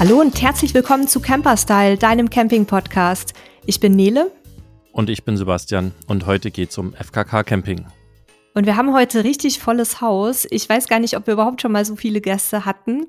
[0.00, 3.34] Hallo und herzlich willkommen zu Camperstyle, deinem Camping-Podcast.
[3.66, 4.30] Ich bin Nele.
[4.92, 7.84] Und ich bin Sebastian und heute geht es um FKK Camping.
[8.54, 10.46] Und wir haben heute richtig volles Haus.
[10.52, 13.08] Ich weiß gar nicht, ob wir überhaupt schon mal so viele Gäste hatten.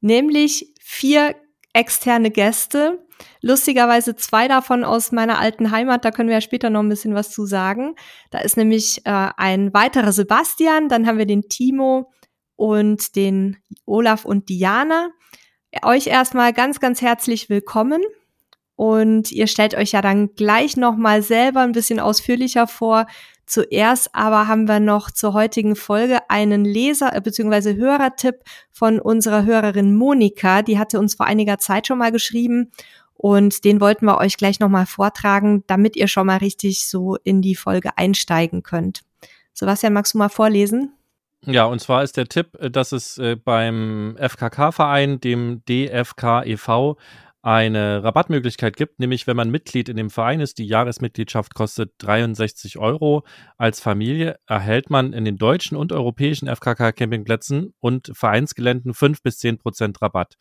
[0.00, 1.36] Nämlich vier
[1.74, 3.06] externe Gäste.
[3.42, 7.14] Lustigerweise zwei davon aus meiner alten Heimat, da können wir ja später noch ein bisschen
[7.14, 7.96] was zu sagen.
[8.30, 12.10] Da ist nämlich äh, ein weiterer Sebastian, dann haben wir den Timo
[12.56, 15.10] und den Olaf und Diana.
[15.82, 18.02] Euch erstmal ganz, ganz herzlich willkommen.
[18.74, 23.06] Und ihr stellt euch ja dann gleich nochmal selber ein bisschen ausführlicher vor.
[23.46, 27.76] Zuerst aber haben wir noch zur heutigen Folge einen Leser- äh, bzw.
[27.76, 28.36] Hörertipp
[28.70, 30.62] von unserer Hörerin Monika.
[30.62, 32.70] Die hatte uns vor einiger Zeit schon mal geschrieben
[33.14, 37.42] und den wollten wir euch gleich nochmal vortragen, damit ihr schon mal richtig so in
[37.42, 39.02] die Folge einsteigen könnt.
[39.52, 40.94] Sebastian, magst du mal vorlesen?
[41.46, 46.98] Ja, und zwar ist der Tipp, äh, dass es äh, beim FKK-Verein, dem DFK e.V.,
[47.42, 52.76] eine Rabattmöglichkeit gibt, nämlich wenn man Mitglied in dem Verein ist, die Jahresmitgliedschaft kostet 63
[52.76, 53.24] Euro.
[53.56, 59.56] Als Familie erhält man in den deutschen und europäischen FKK-Campingplätzen und Vereinsgeländen 5 bis 10
[59.56, 60.36] Prozent Rabatt.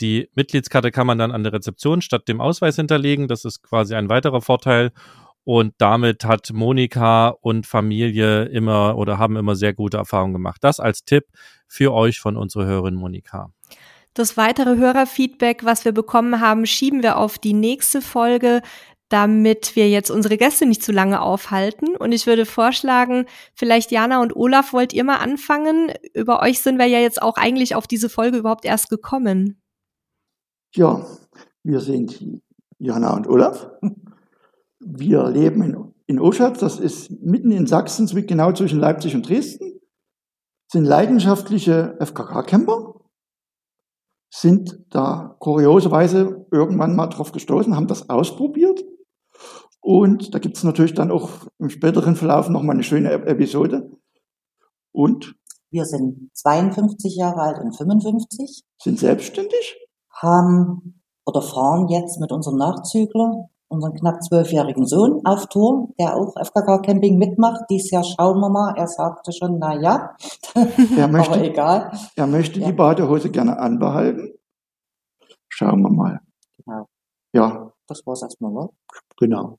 [0.00, 3.28] Die Mitgliedskarte kann man dann an der Rezeption statt dem Ausweis hinterlegen.
[3.28, 4.90] Das ist quasi ein weiterer Vorteil.
[5.44, 10.62] Und damit hat Monika und Familie immer oder haben immer sehr gute Erfahrungen gemacht.
[10.62, 11.24] Das als Tipp
[11.66, 13.50] für euch von unserer Hörerin Monika.
[14.14, 18.60] Das weitere Hörerfeedback, was wir bekommen haben, schieben wir auf die nächste Folge,
[19.08, 21.96] damit wir jetzt unsere Gäste nicht zu lange aufhalten.
[21.96, 25.92] Und ich würde vorschlagen, vielleicht Jana und Olaf, wollt ihr mal anfangen?
[26.14, 29.60] Über euch sind wir ja jetzt auch eigentlich auf diese Folge überhaupt erst gekommen.
[30.74, 31.06] Ja,
[31.62, 32.24] wir sind
[32.78, 33.70] Jana und Olaf.
[34.84, 39.80] Wir leben in, in Oschatz, das ist mitten in Sachsen, genau zwischen Leipzig und Dresden,
[40.70, 42.94] sind leidenschaftliche FKK-Camper,
[44.32, 48.82] sind da kurioserweise irgendwann mal drauf gestoßen, haben das ausprobiert.
[49.80, 53.90] Und da gibt es natürlich dann auch im späteren Verlauf nochmal eine schöne Episode.
[54.92, 55.34] Und
[55.70, 58.62] wir sind 52 Jahre alt und 55.
[58.80, 59.76] Sind selbstständig?
[60.10, 66.34] Haben oder fahren jetzt mit unserem Nachzügler unseren knapp zwölfjährigen Sohn auf Tour, der auch
[66.36, 67.64] FKK Camping mitmacht.
[67.70, 68.74] Dies Jahr schauen wir mal.
[68.76, 70.14] Er sagte schon, na ja,
[71.08, 71.92] möchte, aber egal.
[72.14, 72.66] Er möchte ja.
[72.66, 74.32] die Badehose gerne anbehalten.
[75.48, 76.20] Schauen wir mal.
[76.58, 76.86] Genau.
[77.32, 77.72] Ja.
[77.86, 78.68] Das war's erstmal, ne?
[79.18, 79.58] Genau.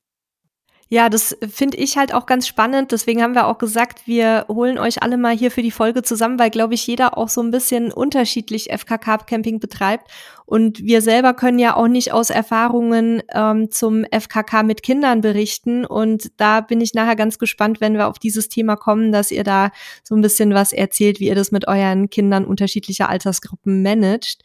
[0.94, 2.92] Ja, das finde ich halt auch ganz spannend.
[2.92, 6.38] Deswegen haben wir auch gesagt, wir holen euch alle mal hier für die Folge zusammen,
[6.38, 10.08] weil, glaube ich, jeder auch so ein bisschen unterschiedlich FKK-Camping betreibt.
[10.46, 15.84] Und wir selber können ja auch nicht aus Erfahrungen ähm, zum FKK mit Kindern berichten.
[15.84, 19.42] Und da bin ich nachher ganz gespannt, wenn wir auf dieses Thema kommen, dass ihr
[19.42, 19.72] da
[20.04, 24.44] so ein bisschen was erzählt, wie ihr das mit euren Kindern unterschiedlicher Altersgruppen managt.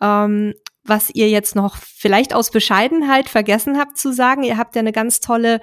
[0.00, 4.42] Ähm, was ihr jetzt noch vielleicht aus Bescheidenheit vergessen habt zu sagen.
[4.42, 5.60] Ihr habt ja eine ganz tolle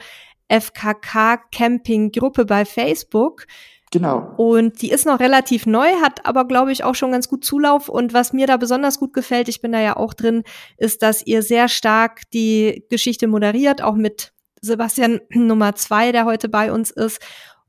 [0.49, 3.45] FKK-Camping-Gruppe bei Facebook.
[3.91, 4.33] Genau.
[4.37, 7.89] Und die ist noch relativ neu, hat aber, glaube ich, auch schon ganz gut Zulauf.
[7.89, 10.43] Und was mir da besonders gut gefällt, ich bin da ja auch drin,
[10.77, 16.47] ist, dass ihr sehr stark die Geschichte moderiert, auch mit Sebastian Nummer zwei, der heute
[16.47, 17.19] bei uns ist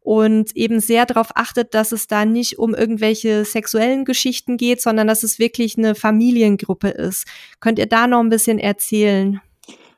[0.02, 5.06] und eben sehr darauf achtet, dass es da nicht um irgendwelche sexuellen Geschichten geht, sondern
[5.06, 7.26] dass es wirklich eine Familiengruppe ist.
[7.60, 9.40] Könnt ihr da noch ein bisschen erzählen?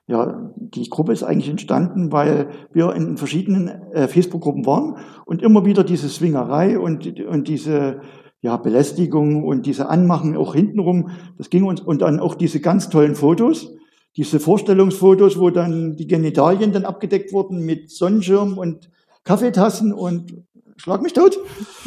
[0.06, 5.64] Ja, die Gruppe ist eigentlich entstanden, weil wir in verschiedenen äh, Facebook-Gruppen waren und immer
[5.64, 8.02] wieder diese Swingerei und, und diese
[8.42, 12.90] ja, Belästigung und diese Anmachen auch hintenrum, das ging uns, und dann auch diese ganz
[12.90, 13.74] tollen Fotos,
[14.18, 18.90] diese Vorstellungsfotos, wo dann die Genitalien dann abgedeckt wurden mit Sonnenschirm und
[19.24, 20.44] Kaffeetassen und
[20.76, 21.38] schlag mich tot.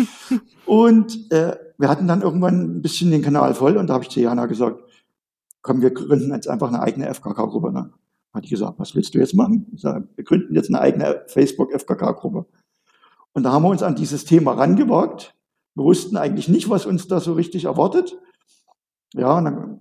[0.66, 4.10] und äh, wir hatten dann irgendwann ein bisschen den Kanal voll und da habe ich
[4.10, 4.82] zu Jana gesagt,
[5.62, 7.72] komm, wir gründen jetzt einfach eine eigene FKK-Gruppe.
[7.72, 7.92] Ne?
[8.34, 9.68] Hat die gesagt, was willst du jetzt machen?
[9.74, 12.46] Ich sage, wir gründen jetzt eine eigene Facebook-FKK-Gruppe.
[13.34, 15.36] Und da haben wir uns an dieses Thema rangewagt.
[15.76, 18.18] Wir wussten eigentlich nicht, was uns da so richtig erwartet.
[19.14, 19.78] Ja, dann,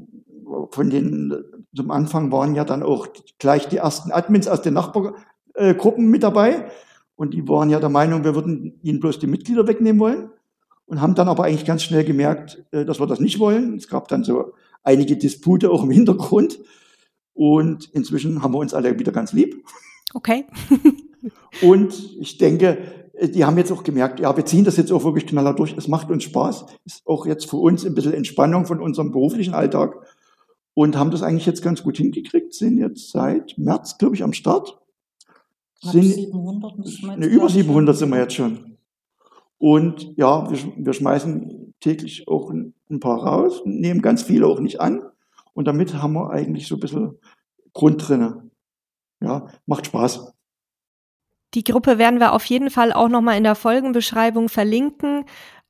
[0.71, 1.35] von den,
[1.75, 3.09] zum Anfang waren ja dann auch
[3.39, 6.71] gleich die ersten Admins aus den Nachbargruppen mit dabei.
[7.17, 10.31] Und die waren ja der Meinung, wir würden ihnen bloß die Mitglieder wegnehmen wollen
[10.85, 13.77] und haben dann aber eigentlich ganz schnell gemerkt, äh, dass wir das nicht wollen.
[13.77, 14.53] Es gab dann so
[14.85, 16.59] einige Dispute auch im Hintergrund.
[17.35, 19.63] Und inzwischen haben wir uns alle wieder ganz lieb.
[20.15, 20.47] Okay.
[21.63, 22.79] und ich denke,
[23.15, 25.75] äh, die haben jetzt auch gemerkt, ja, wir ziehen das jetzt auch wirklich knaller durch.
[25.77, 26.67] Es macht uns Spaß.
[26.85, 29.97] Ist auch jetzt für uns ein bisschen Entspannung von unserem beruflichen Alltag.
[30.75, 34.35] Und haben das eigentlich jetzt ganz gut hingekriegt, sind jetzt seit März, glaube ich, am
[34.35, 34.79] Start
[35.93, 38.77] sind 700, ne, über 700 sind wir jetzt schon.
[39.59, 44.61] Und ja, wir, wir schmeißen täglich auch ein, ein paar raus, nehmen ganz viele auch
[44.61, 45.03] nicht an.
[45.55, 47.19] Und damit haben wir eigentlich so ein bisschen
[47.73, 48.51] Grund drinne.
[49.21, 50.33] Ja, macht Spaß.
[51.55, 55.25] Die Gruppe werden wir auf jeden Fall auch nochmal in der Folgenbeschreibung verlinken.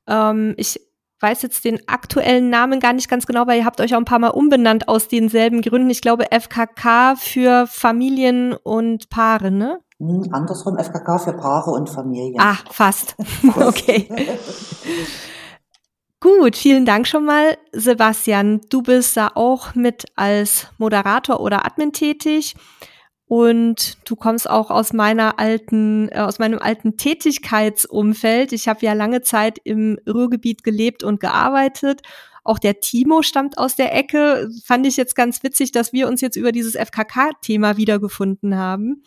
[0.07, 0.79] Ähm, ich
[1.19, 4.05] weiß jetzt den aktuellen Namen gar nicht ganz genau, weil ihr habt euch auch ein
[4.05, 5.89] paar Mal umbenannt aus denselben Gründen.
[5.89, 9.79] Ich glaube FKK für Familien und Paare, ne?
[9.99, 12.39] Hm, andersrum, FKK für Paare und Familien.
[12.39, 13.15] Ah, fast.
[13.55, 14.07] okay.
[16.19, 18.61] Gut, vielen Dank schon mal, Sebastian.
[18.69, 22.55] Du bist da auch mit als Moderator oder Admin tätig
[23.27, 28.51] und du kommst auch aus meiner alten, äh, aus meinem alten Tätigkeitsumfeld.
[28.53, 32.01] Ich habe ja lange Zeit im Ruhrgebiet gelebt und gearbeitet.
[32.43, 34.49] Auch der Timo stammt aus der Ecke.
[34.63, 39.03] Fand ich jetzt ganz witzig, dass wir uns jetzt über dieses FKK-Thema wiedergefunden haben.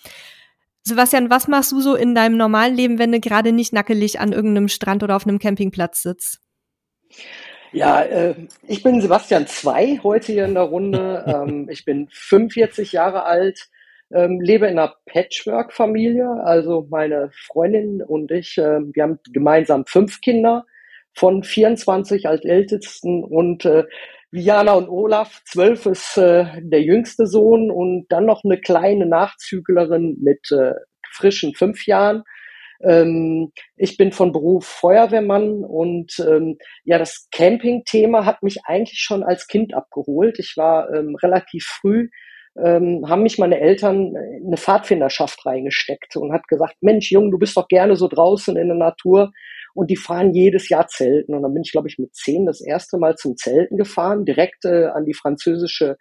[0.82, 4.32] Sebastian, was machst du so in deinem normalen Leben, wenn du gerade nicht nackelig an
[4.32, 6.40] irgendeinem Strand oder auf einem Campingplatz sitzt?
[7.72, 8.34] Ja, äh,
[8.66, 11.24] ich bin Sebastian Zwei heute hier in der Runde.
[11.48, 13.68] ähm, ich bin 45 Jahre alt,
[14.12, 16.28] ähm, lebe in einer Patchwork-Familie.
[16.42, 20.66] Also meine Freundin und ich, äh, wir haben gemeinsam fünf Kinder
[21.12, 23.84] von 24 als Ältesten und äh,
[24.32, 30.18] Viana und Olaf, zwölf ist äh, der jüngste Sohn und dann noch eine kleine Nachzüglerin
[30.20, 30.74] mit äh,
[31.12, 32.22] frischen fünf Jahren.
[32.82, 39.22] Ähm, ich bin von Beruf Feuerwehrmann und ähm, ja, das Camping-Thema hat mich eigentlich schon
[39.22, 40.38] als Kind abgeholt.
[40.38, 42.08] Ich war ähm, relativ früh
[42.58, 47.56] ähm, haben mich meine Eltern eine Pfadfinderschaft reingesteckt und hat gesagt, Mensch, Jung, du bist
[47.56, 49.32] doch gerne so draußen in der Natur.
[49.74, 51.34] Und die fahren jedes Jahr Zelten.
[51.34, 54.64] Und dann bin ich, glaube ich, mit zehn das erste Mal zum Zelten gefahren, direkt
[54.64, 55.96] äh, an die französische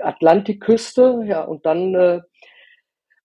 [0.00, 1.22] Atlantikküste.
[1.26, 2.20] Ja, und dann äh,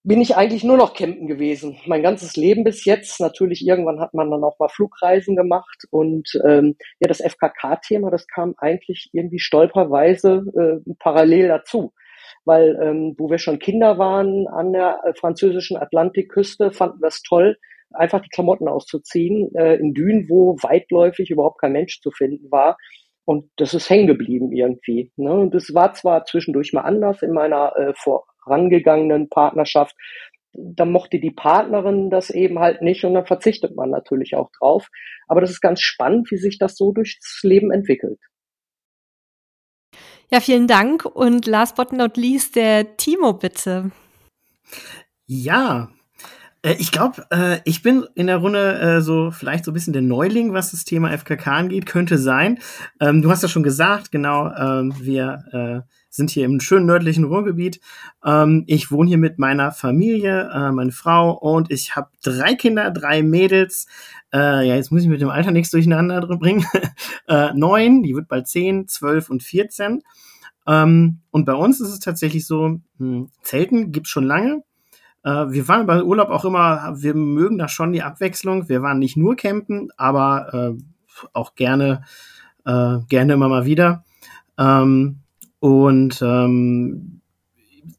[0.04, 1.78] bin ich eigentlich nur noch campen gewesen.
[1.86, 3.20] Mein ganzes Leben bis jetzt.
[3.20, 5.84] Natürlich, irgendwann hat man dann auch mal Flugreisen gemacht.
[5.92, 11.94] Und ähm, ja, das FKK-Thema, das kam eigentlich irgendwie stolperweise äh, parallel dazu
[12.46, 17.58] weil ähm, wo wir schon Kinder waren an der äh, französischen Atlantikküste, fanden es toll,
[17.94, 22.78] einfach die Klamotten auszuziehen äh, in Dünen, wo weitläufig überhaupt kein Mensch zu finden war.
[23.26, 25.12] Und das ist hängen geblieben irgendwie.
[25.16, 25.32] Ne?
[25.32, 29.96] Und das war zwar zwischendurch mal anders in meiner äh, vorangegangenen Partnerschaft.
[30.54, 34.88] Da mochte die Partnerin das eben halt nicht und dann verzichtet man natürlich auch drauf.
[35.28, 38.20] Aber das ist ganz spannend, wie sich das so durchs Leben entwickelt.
[40.32, 41.06] Ja, vielen Dank.
[41.06, 43.92] Und last but not least, der Timo, bitte.
[45.28, 45.90] Ja,
[46.62, 49.94] äh, ich glaube, äh, ich bin in der Runde äh, so vielleicht so ein bisschen
[49.94, 52.60] der Neuling, was das Thema FKK angeht, könnte sein.
[53.00, 57.24] Ähm, du hast ja schon gesagt, genau, ähm, wir äh, sind hier im schönen nördlichen
[57.24, 57.80] Ruhrgebiet.
[58.26, 62.92] Ähm, ich wohne hier mit meiner Familie, äh, meine Frau und ich habe drei Kinder,
[62.92, 63.88] drei Mädels.
[64.34, 66.66] Äh, ja, jetzt muss ich mit dem Alter nichts durcheinander bringen.
[67.28, 70.02] äh, neun, die wird bald zehn, zwölf und vierzehn.
[70.68, 74.64] Ähm, und bei uns ist es tatsächlich so, hm, Zelten gibt's schon lange.
[75.24, 78.70] Äh, wir waren bei Urlaub auch immer, wir mögen da schon die Abwechslung.
[78.70, 80.84] Wir waren nicht nur campen, aber äh,
[81.34, 82.04] auch gerne,
[82.66, 84.04] äh, gerne immer mal wieder.
[84.58, 85.20] Ähm,
[85.60, 87.22] und ähm,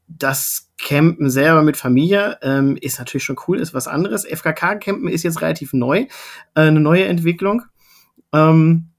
[0.06, 4.24] das Campen selber mit Familie ähm, ist natürlich schon cool, ist was anderes.
[4.24, 6.08] FKK-Campen ist jetzt relativ neu, äh,
[6.54, 7.62] eine neue Entwicklung.
[8.32, 8.89] Ähm,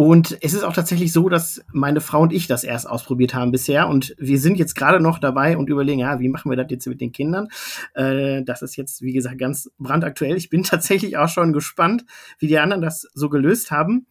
[0.00, 3.50] und es ist auch tatsächlich so, dass meine Frau und ich das erst ausprobiert haben
[3.50, 3.86] bisher.
[3.86, 6.86] Und wir sind jetzt gerade noch dabei und überlegen, ja, wie machen wir das jetzt
[6.86, 7.48] mit den Kindern?
[7.92, 10.38] Äh, das ist jetzt, wie gesagt, ganz brandaktuell.
[10.38, 12.06] Ich bin tatsächlich auch schon gespannt,
[12.38, 14.06] wie die anderen das so gelöst haben.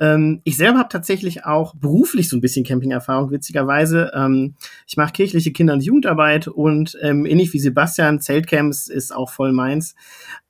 [0.00, 4.10] Ähm, ich selber habe tatsächlich auch beruflich so ein bisschen Camping-Erfahrung, witzigerweise.
[4.14, 4.54] Ähm,
[4.86, 9.52] ich mache kirchliche Kinder- und Jugendarbeit und ähm, ähnlich wie Sebastian, Zeltcamps ist auch voll
[9.52, 9.94] meins.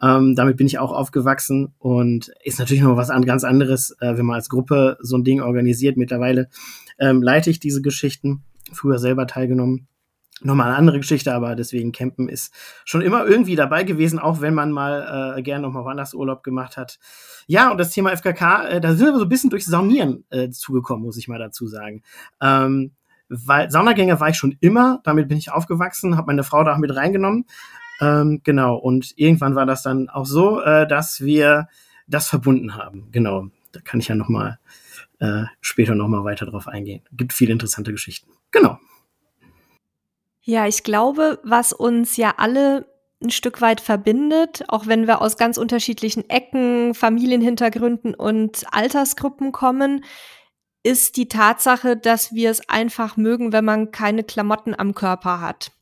[0.01, 4.17] Ähm, damit bin ich auch aufgewachsen und ist natürlich noch was an, ganz anderes, äh,
[4.17, 5.97] wenn man als Gruppe so ein Ding organisiert.
[5.97, 6.49] Mittlerweile
[6.99, 8.43] ähm, leite ich diese Geschichten,
[8.73, 9.89] früher selber teilgenommen
[10.43, 12.53] nochmal eine andere Geschichte, aber deswegen Campen ist
[12.85, 16.77] schon immer irgendwie dabei gewesen, auch wenn man mal äh, gerne nochmal woanders Urlaub gemacht
[16.77, 16.99] hat.
[17.47, 20.51] Ja, und das Thema FKK, äh, da sind wir so ein bisschen durch Saunieren äh,
[20.51, 22.03] zugekommen, muss ich mal dazu sagen.
[22.41, 22.93] Ähm,
[23.29, 26.79] weil Saunagänger war ich schon immer, damit bin ich aufgewachsen, habe meine Frau da auch
[26.79, 27.47] mit reingenommen.
[28.01, 31.69] Ähm, genau, und irgendwann war das dann auch so, äh, dass wir
[32.09, 33.09] das verbunden haben.
[33.13, 34.59] Genau, da kann ich ja nochmal
[35.21, 37.03] äh, später nochmal weiter drauf eingehen.
[37.13, 38.31] Gibt viele interessante Geschichten.
[38.51, 38.79] Genau.
[40.43, 42.87] Ja, ich glaube, was uns ja alle
[43.23, 50.05] ein Stück weit verbindet, auch wenn wir aus ganz unterschiedlichen Ecken, Familienhintergründen und Altersgruppen kommen,
[50.83, 55.73] ist die Tatsache, dass wir es einfach mögen, wenn man keine Klamotten am Körper hat.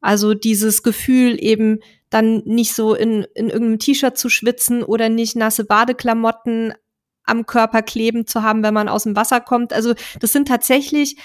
[0.00, 5.36] Also dieses Gefühl eben dann nicht so in, in irgendeinem T-Shirt zu schwitzen oder nicht
[5.36, 6.74] nasse Badeklamotten
[7.24, 9.72] am Körper kleben zu haben, wenn man aus dem Wasser kommt.
[9.72, 11.16] Also das sind tatsächlich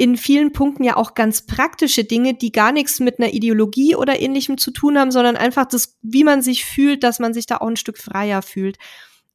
[0.00, 4.18] in vielen Punkten ja auch ganz praktische Dinge, die gar nichts mit einer Ideologie oder
[4.18, 7.58] ähnlichem zu tun haben, sondern einfach das, wie man sich fühlt, dass man sich da
[7.58, 8.78] auch ein Stück freier fühlt.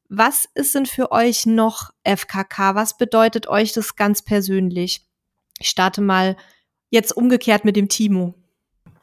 [0.08, 2.74] Was ist denn für euch noch FKK?
[2.74, 5.06] Was bedeutet euch das ganz persönlich?
[5.60, 6.36] Ich starte mal
[6.90, 8.34] jetzt umgekehrt mit dem Timo.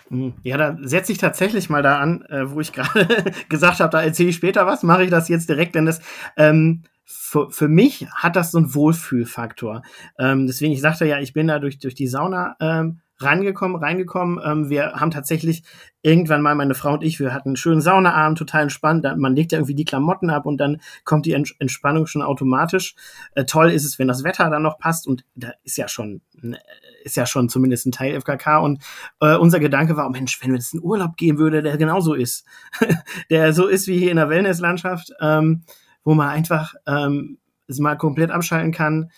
[0.09, 3.89] Hm, ja, da setze ich tatsächlich mal da an, äh, wo ich gerade gesagt habe,
[3.89, 6.01] da erzähle ich später was, mache ich das jetzt direkt, denn das
[6.35, 9.81] ähm, für, für mich hat das so einen Wohlfühlfaktor.
[10.17, 14.39] Ähm, deswegen, ich sagte ja, ich bin da durch, durch die Sauna ähm, reingekommen, reingekommen.
[14.43, 15.63] Ähm, wir haben tatsächlich
[16.01, 19.05] irgendwann mal, meine Frau und ich, wir hatten einen schönen Saunaabend, total entspannt.
[19.17, 22.95] Man legt ja irgendwie die Klamotten ab und dann kommt die Entspannung schon automatisch.
[23.35, 26.21] Äh, toll ist es, wenn das Wetter dann noch passt und da ist ja schon,
[26.41, 26.55] äh,
[27.03, 28.83] ist ja schon zumindest ein Teil FKK und
[29.19, 32.45] äh, unser Gedanke war, oh Mensch, wenn es einen Urlaub geben würde, der genauso ist,
[33.29, 35.63] der so ist wie hier in der Wellnesslandschaft, ähm,
[36.03, 37.37] wo man einfach ähm,
[37.79, 39.09] mal komplett abschalten kann,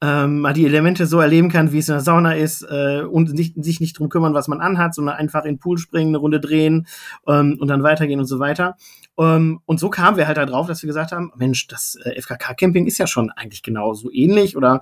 [0.00, 3.32] ähm, mal die Elemente so erleben kann, wie es in der Sauna ist äh, und
[3.32, 6.18] nicht, sich nicht drum kümmern, was man anhat, sondern einfach in den Pool springen, eine
[6.18, 6.86] Runde drehen
[7.26, 8.76] ähm, und dann weitergehen und so weiter.
[9.18, 12.20] Ähm, und so kamen wir halt da drauf, dass wir gesagt haben, Mensch, das äh,
[12.20, 14.80] FKK-Camping ist ja schon eigentlich genau so ähnlich oder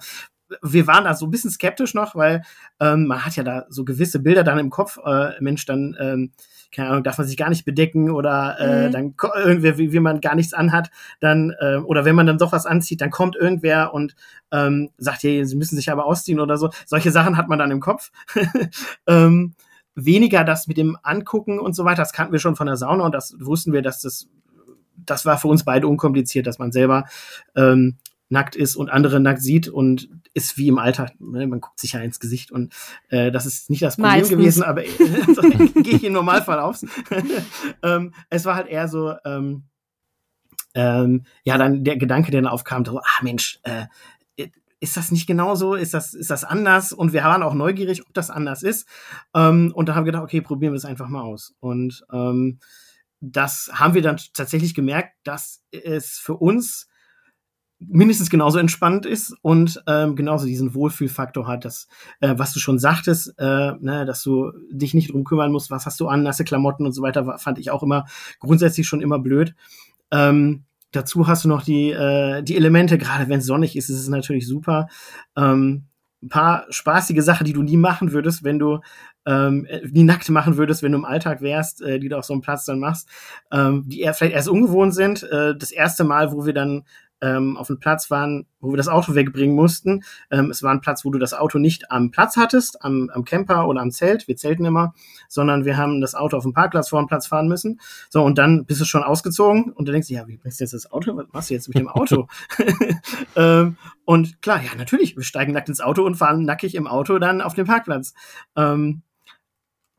[0.62, 2.42] wir waren da so ein bisschen skeptisch noch, weil
[2.78, 6.32] ähm, man hat ja da so gewisse Bilder dann im Kopf, äh, Mensch, dann ähm,
[6.76, 8.92] keine Ahnung, darf man sich gar nicht bedecken oder äh, mhm.
[8.92, 10.90] dann irgendwer, wie, wie man gar nichts anhat,
[11.20, 14.14] dann, äh, oder wenn man dann doch was anzieht, dann kommt irgendwer und
[14.52, 16.70] ähm, sagt, hey, sie müssen sich aber ausziehen oder so.
[16.84, 18.12] Solche Sachen hat man dann im Kopf.
[19.06, 19.54] ähm,
[19.94, 23.04] weniger das mit dem Angucken und so weiter, das kannten wir schon von der Sauna
[23.04, 24.28] und das wussten wir, dass das,
[24.96, 27.06] das war für uns beide unkompliziert, dass man selber
[27.56, 27.96] ähm,
[28.28, 31.46] nackt ist und andere nackt sieht und ist wie im Alltag, ne?
[31.46, 32.74] man guckt sich ja ins Gesicht und
[33.08, 34.36] äh, das ist nicht das Problem Meistens.
[34.36, 34.88] gewesen, aber äh,
[35.34, 36.84] so, gehe ich im Normalfall aufs.
[37.82, 39.64] ähm, es war halt eher so, ähm,
[40.74, 43.86] ähm, ja, dann der Gedanke, der dann aufkam, so, ah Mensch, äh,
[44.80, 45.74] ist das nicht genauso?
[45.74, 46.92] Ist das, ist das anders?
[46.92, 48.86] Und wir waren auch neugierig, ob das anders ist.
[49.34, 51.54] Ähm, und da haben wir gedacht, okay, probieren wir es einfach mal aus.
[51.60, 52.58] Und ähm,
[53.20, 56.88] das haben wir dann tatsächlich gemerkt, dass es für uns
[57.78, 61.88] mindestens genauso entspannt ist und ähm, genauso diesen Wohlfühlfaktor hat, dass,
[62.20, 65.84] äh, was du schon sagtest, äh, ne, dass du dich nicht drum kümmern musst, was
[65.84, 68.06] hast du an, nasse Klamotten und so weiter, fand ich auch immer
[68.40, 69.54] grundsätzlich schon immer blöd.
[70.10, 74.00] Ähm, dazu hast du noch die, äh, die Elemente, gerade wenn es sonnig ist, ist
[74.00, 74.88] es natürlich super.
[75.36, 75.84] Ähm,
[76.22, 78.80] ein paar spaßige Sachen, die du nie machen würdest, wenn du
[79.26, 82.32] ähm, nie nackt machen würdest, wenn du im Alltag wärst, äh, die du auf so
[82.32, 83.08] einem Platz dann machst,
[83.52, 85.24] ähm, die eher vielleicht erst ungewohnt sind.
[85.24, 86.84] Äh, das erste Mal, wo wir dann
[87.20, 90.02] ähm, auf einem Platz waren, wo wir das Auto wegbringen mussten.
[90.30, 93.24] Ähm, es war ein Platz, wo du das Auto nicht am Platz hattest, am, am
[93.24, 94.94] Camper oder am Zelt, wir zelten immer,
[95.28, 97.80] sondern wir haben das Auto auf dem Parkplatz vor dem Platz fahren müssen.
[98.10, 100.74] So, und dann bist du schon ausgezogen und du denkst, ja, wie bringst du jetzt
[100.74, 101.16] das Auto?
[101.16, 102.28] Was machst du jetzt mit dem Auto?
[103.36, 107.18] ähm, und klar, ja, natürlich, wir steigen nackt ins Auto und fahren nackig im Auto
[107.18, 108.14] dann auf den Parkplatz.
[108.56, 109.02] Ähm,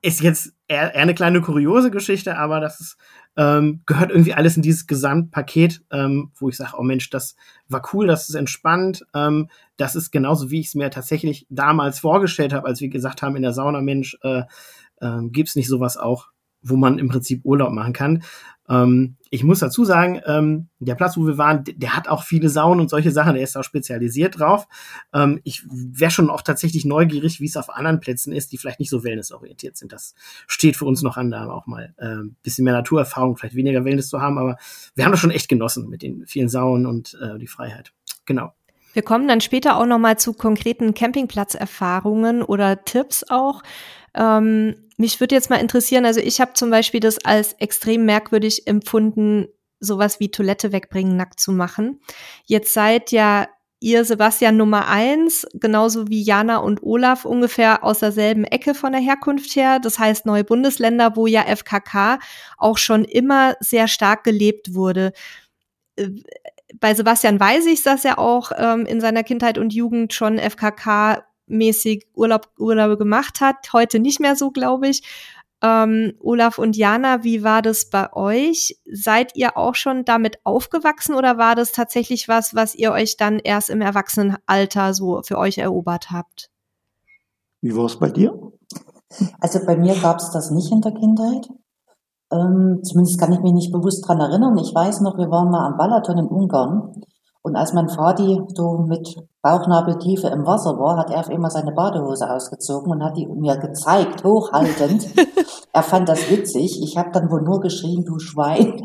[0.02, 2.98] ist jetzt eher, eher eine kleine kuriose Geschichte, aber das ist,
[3.36, 7.36] ähm, gehört irgendwie alles in dieses Gesamtpaket, ähm, wo ich sage, oh Mensch, das
[7.68, 12.00] war cool, das ist entspannt, ähm, das ist genauso, wie ich es mir tatsächlich damals
[12.00, 14.44] vorgestellt habe, als wir gesagt haben, in der Sauna, Mensch, äh,
[15.02, 16.28] äh, gibt es nicht sowas auch,
[16.62, 18.24] wo man im Prinzip Urlaub machen kann.
[18.70, 22.50] Ähm, ich muss dazu sagen, ähm, der Platz, wo wir waren, der hat auch viele
[22.50, 24.68] Saunen und solche Sachen, der ist auch spezialisiert drauf.
[25.14, 28.80] Ähm, ich wäre schon auch tatsächlich neugierig, wie es auf anderen Plätzen ist, die vielleicht
[28.80, 29.92] nicht so wellnessorientiert sind.
[29.92, 30.16] Das
[30.48, 34.10] steht für uns noch an, da auch mal äh, bisschen mehr Naturerfahrung, vielleicht weniger Wellness
[34.10, 34.58] zu haben, aber
[34.96, 37.94] wir haben das schon echt genossen mit den vielen Saunen und äh, die Freiheit.
[38.26, 38.54] Genau.
[38.98, 43.62] Wir kommen dann später auch noch mal zu konkreten Campingplatzerfahrungen oder Tipps auch.
[44.16, 48.66] Ähm, mich würde jetzt mal interessieren, also ich habe zum Beispiel das als extrem merkwürdig
[48.66, 49.50] empfunden,
[49.80, 52.00] sowas wie Toilette wegbringen, nackt zu machen.
[52.46, 53.46] Jetzt seid ja
[53.80, 59.02] ihr Sebastian Nummer eins, genauso wie Jana und Olaf ungefähr aus derselben Ecke von der
[59.02, 59.78] Herkunft her.
[59.80, 62.18] Das heißt neue Bundesländer, wo ja FKK
[62.58, 65.14] auch schon immer sehr stark gelebt wurde.
[66.80, 71.24] Bei Sebastian weiß ich, dass er auch ähm, in seiner Kindheit und Jugend schon FKK
[71.48, 73.72] mäßig Urlaub, Urlaube gemacht hat.
[73.74, 75.04] Heute nicht mehr so, glaube ich.
[75.62, 78.80] Ähm, Olaf und Jana, wie war das bei euch?
[78.86, 83.40] Seid ihr auch schon damit aufgewachsen oder war das tatsächlich was, was ihr euch dann
[83.40, 86.52] erst im Erwachsenenalter so für euch erobert habt?
[87.62, 88.40] Wie war es bei dir?
[89.40, 91.50] Also bei mir gab es das nicht in der Kindheit.
[92.32, 94.58] Ähm, zumindest kann ich mich nicht bewusst dran erinnern.
[94.58, 96.94] Ich weiß noch, wir waren mal am Balaton in Ungarn
[97.48, 101.72] und als mein Vati so mit Bauchnabeltiefe im Wasser war, hat er auf einmal seine
[101.72, 105.08] Badehose ausgezogen und hat die mir gezeigt, hochhaltend.
[105.72, 106.84] er fand das witzig.
[106.84, 108.82] Ich habe dann wohl nur geschrien, du Schwein.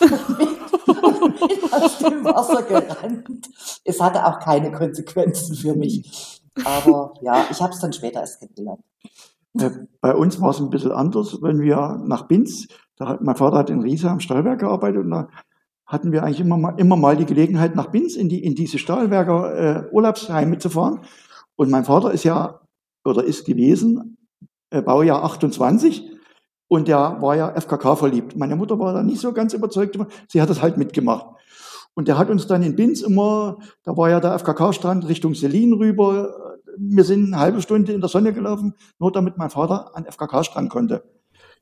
[0.00, 3.46] und bin aus dem Wasser gerannt.
[3.84, 6.40] Es hatte auch keine Konsequenzen für mich.
[6.64, 8.82] Aber ja, ich habe es dann später erst kennengelernt.
[9.58, 13.58] Äh, bei uns war es ein bisschen anders, wenn wir nach Binz, hat, mein Vater
[13.58, 15.28] hat in Riesa am Stahlwerk gearbeitet und da
[15.86, 18.78] hatten wir eigentlich immer mal, immer mal die Gelegenheit, nach Binz in, die, in diese
[18.78, 21.00] Stahlwerker äh, Urlaubsheime zu fahren.
[21.56, 22.60] Und mein Vater ist ja,
[23.04, 24.16] oder ist gewesen,
[24.70, 26.10] äh, Baujahr 28,
[26.68, 28.36] und der war ja FKK verliebt.
[28.36, 31.26] Meine Mutter war da nicht so ganz überzeugt, sie hat das halt mitgemacht.
[31.94, 35.72] Und der hat uns dann in Binz immer, da war ja der FKK-Strand Richtung Selin
[35.72, 36.58] rüber.
[36.76, 40.70] Wir sind eine halbe Stunde in der Sonne gelaufen, nur damit mein Vater an FKK-Strand
[40.70, 41.02] konnte.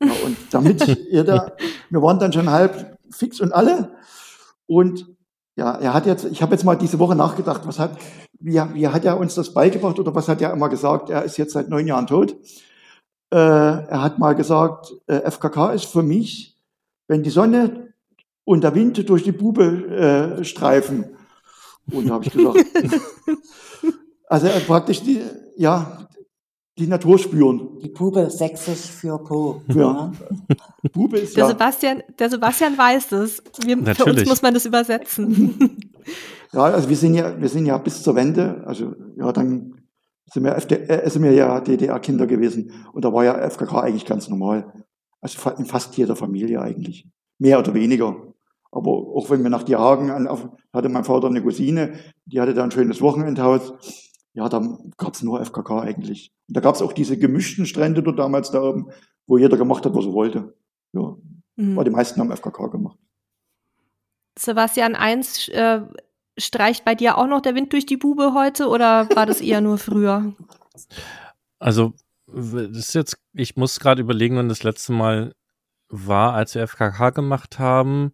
[0.01, 1.55] Ja, und damit jeder,
[1.89, 3.91] wir waren dann schon halb fix und alle.
[4.67, 5.07] Und
[5.55, 7.97] ja, er hat jetzt, ich habe jetzt mal diese Woche nachgedacht, was hat,
[8.39, 11.09] wie, wie hat er uns das beigebracht oder was hat er immer gesagt?
[11.09, 12.35] Er ist jetzt seit neun Jahren tot.
[13.31, 16.57] Äh, er hat mal gesagt, äh, FKK ist für mich,
[17.07, 17.93] wenn die Sonne
[18.45, 21.17] und der Wind durch die Bube äh, streifen.
[21.91, 22.65] Und da habe ich gesagt,
[24.29, 25.21] also er praktisch die,
[25.57, 26.07] ja,
[26.77, 27.77] die Natur spüren.
[27.83, 29.61] Die Bube sächsisch für Po.
[29.67, 30.11] Ja.
[30.93, 33.43] Bube ist Der, ja, Sebastian, der Sebastian weiß es.
[33.65, 34.29] Wir, für uns Natürlich.
[34.29, 35.81] muss man das übersetzen.
[36.53, 39.81] ja, also wir sind ja, wir sind ja bis zur Wende, also ja, dann
[40.31, 44.05] sind wir, FD, äh, sind wir ja DDR-Kinder gewesen und da war ja FKK eigentlich
[44.05, 44.71] ganz normal.
[45.21, 47.09] Also in fast jeder Familie eigentlich.
[47.39, 48.15] Mehr oder weniger.
[48.71, 49.63] Aber auch wenn wir nach
[50.27, 51.93] auf, hatte mein Vater eine Cousine,
[52.25, 53.73] die hatte da ein schönes Wochenendhaus.
[54.39, 56.31] Ja, da gab's nur FKK eigentlich.
[56.47, 58.87] Und da gab's auch diese gemischten Strände dort damals da oben,
[59.27, 60.53] wo jeder gemacht hat, was er wollte.
[60.93, 61.17] Ja,
[61.57, 61.73] Mhm.
[61.73, 62.97] aber die meisten haben FKK gemacht.
[64.37, 65.81] Sebastian, eins äh,
[66.37, 69.59] streicht bei dir auch noch der Wind durch die Bube heute oder war das eher
[69.61, 70.33] nur früher?
[71.61, 71.91] Also,
[72.27, 75.35] das ist jetzt, ich muss gerade überlegen, wann das letzte Mal
[75.89, 78.13] war, als wir FKK gemacht haben.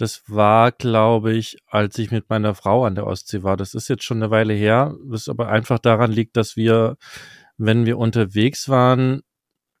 [0.00, 3.58] Das war, glaube ich, als ich mit meiner Frau an der Ostsee war.
[3.58, 6.96] Das ist jetzt schon eine Weile her, was aber einfach daran liegt, dass wir,
[7.58, 9.20] wenn wir unterwegs waren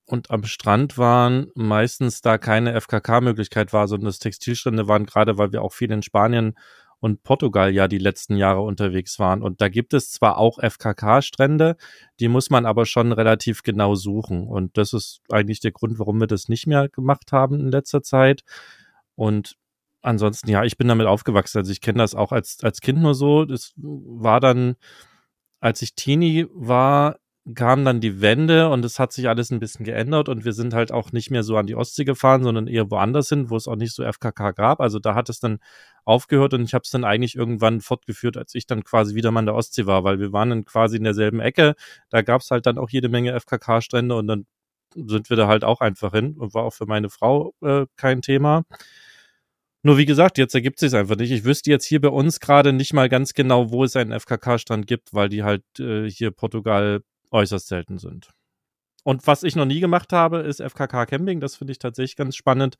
[0.04, 5.52] und am Strand waren, meistens da keine FKK-Möglichkeit war, sondern das Textilstrände waren, gerade weil
[5.52, 6.52] wir auch viel in Spanien
[6.98, 9.42] und Portugal ja die letzten Jahre unterwegs waren.
[9.42, 11.76] Und da gibt es zwar auch FKK-Strände,
[12.20, 14.46] die muss man aber schon relativ genau suchen.
[14.46, 18.02] Und das ist eigentlich der Grund, warum wir das nicht mehr gemacht haben in letzter
[18.02, 18.42] Zeit.
[19.14, 19.56] Und
[20.02, 21.58] ansonsten, ja, ich bin damit aufgewachsen.
[21.58, 23.44] Also ich kenne das auch als, als Kind nur so.
[23.44, 24.76] Das war dann,
[25.60, 27.18] als ich Teenie war,
[27.54, 30.74] kam dann die Wende und es hat sich alles ein bisschen geändert und wir sind
[30.74, 33.66] halt auch nicht mehr so an die Ostsee gefahren, sondern eher woanders hin, wo es
[33.66, 34.80] auch nicht so FKK gab.
[34.80, 35.58] Also da hat es dann
[36.04, 39.40] aufgehört und ich habe es dann eigentlich irgendwann fortgeführt, als ich dann quasi wieder mal
[39.40, 41.74] an der Ostsee war, weil wir waren dann quasi in derselben Ecke.
[42.10, 44.46] Da gab es halt dann auch jede Menge FKK-Strände und dann
[44.94, 48.22] sind wir da halt auch einfach hin und war auch für meine Frau äh, kein
[48.22, 48.64] Thema.
[49.82, 51.30] Nur wie gesagt, jetzt ergibt sich einfach nicht.
[51.30, 54.86] Ich wüsste jetzt hier bei uns gerade nicht mal ganz genau, wo es einen FKK-Strand
[54.86, 58.30] gibt, weil die halt äh, hier Portugal äußerst selten sind.
[59.04, 61.40] Und was ich noch nie gemacht habe, ist FKK-Camping.
[61.40, 62.76] Das finde ich tatsächlich ganz spannend.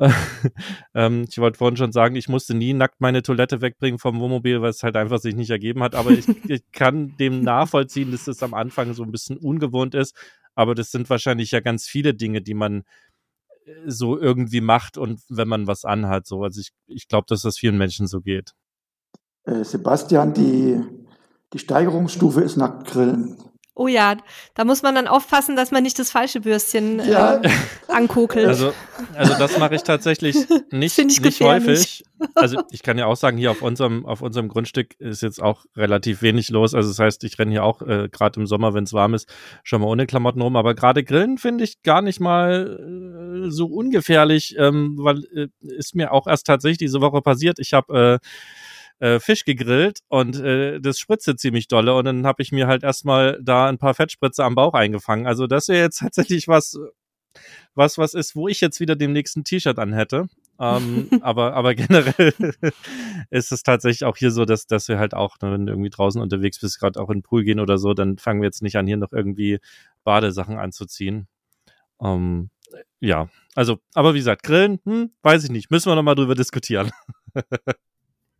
[0.94, 4.60] ähm, ich wollte vorhin schon sagen, ich musste nie nackt meine Toilette wegbringen vom Wohnmobil,
[4.62, 5.94] weil es halt einfach sich nicht ergeben hat.
[5.94, 10.16] Aber ich, ich kann dem nachvollziehen, dass es am Anfang so ein bisschen ungewohnt ist.
[10.54, 12.82] Aber das sind wahrscheinlich ja ganz viele Dinge, die man
[13.86, 16.26] so irgendwie macht und wenn man was anhat.
[16.26, 16.42] So.
[16.42, 18.52] Also ich, ich glaube, dass das vielen Menschen so geht.
[19.44, 20.80] Äh, Sebastian, die,
[21.52, 23.38] die Steigerungsstufe ist Nacktgrillen.
[23.80, 24.16] Oh ja,
[24.54, 27.40] da muss man dann aufpassen, dass man nicht das falsche Bürstchen äh, Ja.
[27.86, 28.48] ankokelt.
[28.48, 28.72] Also,
[29.14, 30.34] also das mache ich tatsächlich
[30.72, 31.68] nicht, ich nicht gefährlich.
[31.68, 32.04] häufig.
[32.34, 35.64] Also ich kann ja auch sagen, hier auf unserem, auf unserem Grundstück ist jetzt auch
[35.76, 36.74] relativ wenig los.
[36.74, 39.28] Also das heißt, ich renne hier auch äh, gerade im Sommer, wenn es warm ist,
[39.62, 40.56] schon mal ohne Klamotten rum.
[40.56, 45.94] Aber gerade Grillen finde ich gar nicht mal äh, so ungefährlich, ähm, weil äh, ist
[45.94, 47.60] mir auch erst tatsächlich diese Woche passiert.
[47.60, 48.26] Ich habe äh,
[49.00, 52.82] äh, Fisch gegrillt und äh, das spritzte ziemlich dolle und dann habe ich mir halt
[52.82, 55.26] erstmal da ein paar Fettspritze am Bauch eingefangen.
[55.26, 56.78] Also das wäre jetzt tatsächlich was,
[57.74, 60.28] was, was ist, wo ich jetzt wieder dem nächsten T-Shirt anhätte.
[60.60, 62.34] ähm, aber, aber generell
[63.30, 65.90] ist es tatsächlich auch hier so, dass, dass wir halt auch, ne, wenn du irgendwie
[65.90, 68.62] draußen unterwegs bist, gerade auch in den Pool gehen oder so, dann fangen wir jetzt
[68.62, 69.60] nicht an, hier noch irgendwie
[70.02, 71.28] Badesachen anzuziehen.
[72.02, 72.50] Ähm,
[73.00, 76.90] ja, also, aber wie gesagt, Grillen, hm, weiß ich nicht, müssen wir nochmal drüber diskutieren.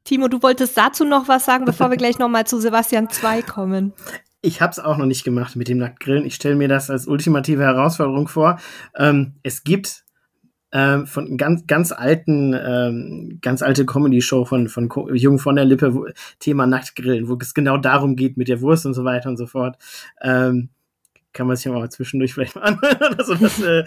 [0.09, 3.93] Timo, du wolltest dazu noch was sagen, bevor wir gleich nochmal zu Sebastian 2 kommen.
[4.41, 6.25] Ich habe es auch noch nicht gemacht mit dem Nacktgrillen.
[6.25, 8.59] Ich stelle mir das als ultimative Herausforderung vor.
[8.97, 10.05] Ähm, es gibt
[10.73, 15.57] ähm, von ganz ganz alten ähm, ganz alte Comedy Show von von Ko Jung von
[15.57, 16.07] der Lippe wo,
[16.39, 19.47] Thema Nacktgrillen, wo es genau darum geht mit der Wurst und so weiter und so
[19.47, 19.77] fort.
[20.23, 20.71] Ähm,
[21.35, 23.15] kann man sich ja mal zwischendurch vielleicht mal anhören.
[23.19, 23.85] Also das, äh,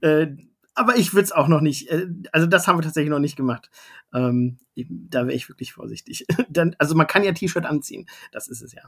[0.00, 0.36] äh,
[0.76, 3.36] aber ich würde es auch noch nicht, äh, also das haben wir tatsächlich noch nicht
[3.36, 3.70] gemacht.
[4.14, 6.26] Ähm, da wäre ich wirklich vorsichtig.
[6.48, 8.82] Dann, also man kann ja T-Shirt anziehen, das ist es ja,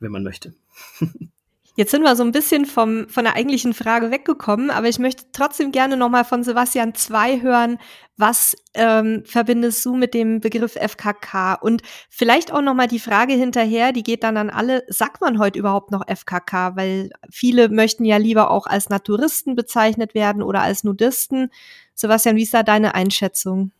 [0.00, 0.54] wenn man möchte.
[1.80, 5.24] Jetzt sind wir so ein bisschen vom, von der eigentlichen Frage weggekommen, aber ich möchte
[5.32, 7.78] trotzdem gerne nochmal von Sebastian 2 hören,
[8.18, 11.54] was ähm, verbindest du mit dem Begriff FKK?
[11.54, 15.58] Und vielleicht auch nochmal die Frage hinterher, die geht dann an alle, sagt man heute
[15.58, 16.76] überhaupt noch FKK?
[16.76, 21.48] Weil viele möchten ja lieber auch als Naturisten bezeichnet werden oder als Nudisten.
[21.94, 23.72] Sebastian, wie ist da deine Einschätzung?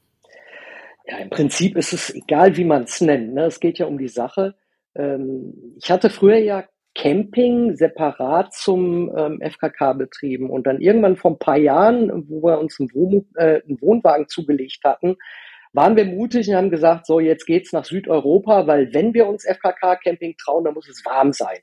[1.06, 3.34] Ja, im Prinzip ist es egal, wie man es nennt.
[3.34, 3.44] Ne?
[3.44, 4.54] Es geht ja um die Sache.
[4.94, 10.50] Ähm, ich hatte früher ja Camping separat zum ähm, FKK betrieben.
[10.50, 14.28] Und dann irgendwann vor ein paar Jahren, wo wir uns einen, Wohn äh, einen Wohnwagen
[14.28, 15.16] zugelegt hatten,
[15.72, 19.44] waren wir mutig und haben gesagt, so jetzt geht's nach Südeuropa, weil wenn wir uns
[19.44, 21.58] FKK-Camping trauen, dann muss es warm sein.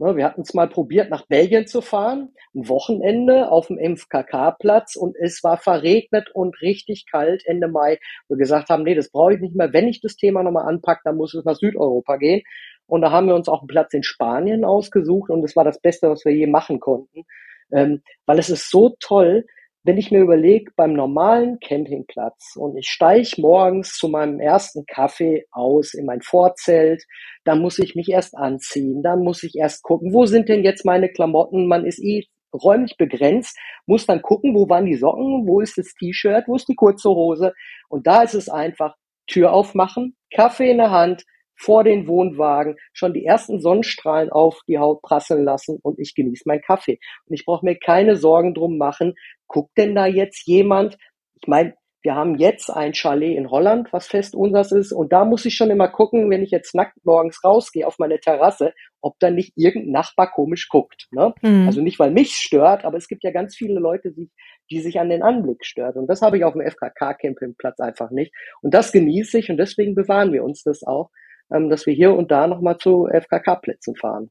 [0.00, 4.94] Ne, wir hatten es mal probiert, nach Belgien zu fahren, ein Wochenende auf dem FKK-Platz
[4.94, 7.98] und es war verregnet und richtig kalt Ende Mai.
[8.28, 9.72] Wir gesagt haben, nee, das brauche ich nicht mehr.
[9.72, 12.42] Wenn ich das Thema nochmal anpacke, dann muss es nach Südeuropa gehen.
[12.88, 15.80] Und da haben wir uns auch einen Platz in Spanien ausgesucht und es war das
[15.80, 17.24] Beste, was wir je machen konnten.
[17.70, 19.44] Ähm, weil es ist so toll,
[19.84, 25.46] wenn ich mir überlege, beim normalen Campingplatz und ich steige morgens zu meinem ersten Kaffee
[25.50, 27.04] aus in mein Vorzelt,
[27.44, 30.84] dann muss ich mich erst anziehen, dann muss ich erst gucken, wo sind denn jetzt
[30.84, 31.66] meine Klamotten?
[31.68, 35.94] Man ist eh räumlich begrenzt, muss dann gucken, wo waren die Socken, wo ist das
[35.94, 37.52] T-Shirt, wo ist die kurze Hose?
[37.88, 38.94] Und da ist es einfach
[39.26, 41.24] Tür aufmachen, Kaffee in der Hand,
[41.58, 46.44] vor den Wohnwagen schon die ersten Sonnenstrahlen auf die Haut prasseln lassen und ich genieße
[46.46, 46.98] meinen Kaffee.
[47.26, 49.14] Und ich brauche mir keine Sorgen drum machen,
[49.46, 50.96] guckt denn da jetzt jemand?
[51.40, 54.92] Ich meine, wir haben jetzt ein Chalet in Holland, was fest unseres ist.
[54.92, 58.20] Und da muss ich schon immer gucken, wenn ich jetzt nackt morgens rausgehe auf meine
[58.20, 61.08] Terrasse, ob da nicht irgendein Nachbar komisch guckt.
[61.10, 61.34] Ne?
[61.42, 61.66] Mhm.
[61.66, 64.30] Also nicht, weil mich stört, aber es gibt ja ganz viele Leute, die,
[64.70, 65.96] die sich an den Anblick stört.
[65.96, 68.32] Und das habe ich auf dem FKK-Campingplatz einfach nicht.
[68.62, 71.10] Und das genieße ich und deswegen bewahren wir uns das auch
[71.48, 74.30] dass wir hier und da nochmal zu FKK-Plätzen fahren.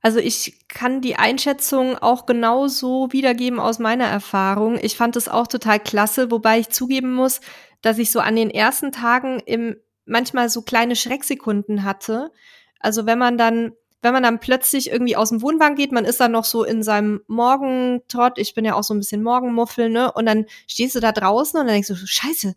[0.00, 4.76] Also ich kann die Einschätzung auch genauso wiedergeben aus meiner Erfahrung.
[4.82, 7.40] Ich fand es auch total klasse, wobei ich zugeben muss,
[7.82, 12.32] dass ich so an den ersten Tagen im manchmal so kleine Schrecksekunden hatte.
[12.80, 16.20] Also wenn man dann wenn man dann plötzlich irgendwie aus dem Wohnwagen geht, man ist
[16.20, 20.10] dann noch so in seinem Morgentrott, ich bin ja auch so ein bisschen Morgenmuffel, ne?
[20.12, 22.54] Und dann stehst du da draußen und dann denkst du, scheiße,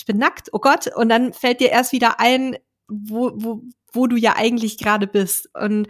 [0.00, 0.88] ich bin nackt, oh Gott.
[0.96, 2.56] Und dann fällt dir erst wieder ein,
[2.88, 5.48] wo, wo, wo du ja eigentlich gerade bist.
[5.54, 5.88] Und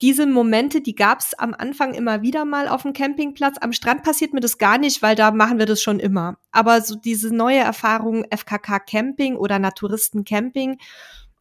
[0.00, 3.56] diese Momente, die gab's am Anfang immer wieder mal auf dem Campingplatz.
[3.60, 6.36] Am Strand passiert mir das gar nicht, weil da machen wir das schon immer.
[6.52, 10.78] Aber so diese neue Erfahrung FKK Camping oder Naturisten Camping,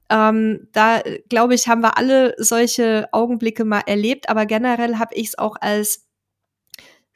[0.10, 4.30] ähm, da glaube ich, haben wir alle solche Augenblicke mal erlebt.
[4.30, 6.07] Aber generell habe ich es auch als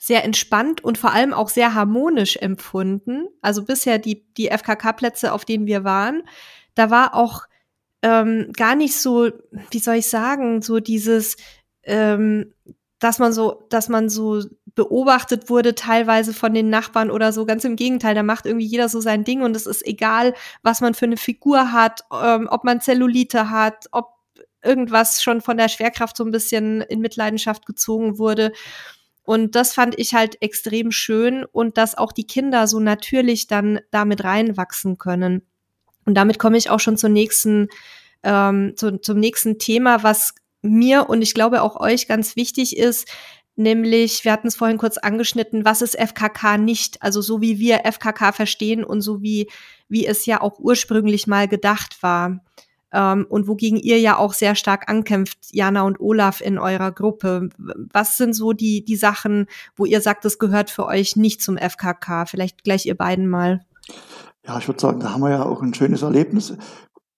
[0.03, 3.27] sehr entspannt und vor allem auch sehr harmonisch empfunden.
[3.43, 6.23] Also bisher die, die FKK-Plätze, auf denen wir waren,
[6.73, 7.43] da war auch
[8.01, 9.29] ähm, gar nicht so,
[9.69, 11.37] wie soll ich sagen, so dieses,
[11.83, 12.51] ähm,
[12.97, 14.41] dass man so, dass man so
[14.73, 17.45] beobachtet wurde teilweise von den Nachbarn oder so.
[17.45, 20.33] Ganz im Gegenteil, da macht irgendwie jeder so sein Ding und es ist egal,
[20.63, 24.15] was man für eine Figur hat, ähm, ob man Zellulite hat, ob
[24.63, 28.51] irgendwas schon von der Schwerkraft so ein bisschen in Mitleidenschaft gezogen wurde.
[29.23, 33.79] Und das fand ich halt extrem schön und dass auch die Kinder so natürlich dann
[33.91, 35.43] damit reinwachsen können.
[36.05, 37.69] Und damit komme ich auch schon zur nächsten,
[38.23, 43.07] ähm, zu, zum nächsten Thema, was mir und ich glaube auch euch ganz wichtig ist,
[43.55, 47.01] nämlich, wir hatten es vorhin kurz angeschnitten, was ist FKK nicht?
[47.01, 49.49] Also so wie wir FKK verstehen und so wie,
[49.87, 52.41] wie es ja auch ursprünglich mal gedacht war
[52.93, 57.49] ähm, und wogegen ihr ja auch sehr stark ankämpft, Jana und Olaf in eurer Gruppe.
[57.57, 61.57] Was sind so die, die Sachen, wo ihr sagt, das gehört für euch nicht zum
[61.57, 62.25] FKK?
[62.25, 63.61] Vielleicht gleich ihr beiden mal.
[64.45, 66.53] Ja, ich würde sagen, da haben wir ja auch ein schönes Erlebnis.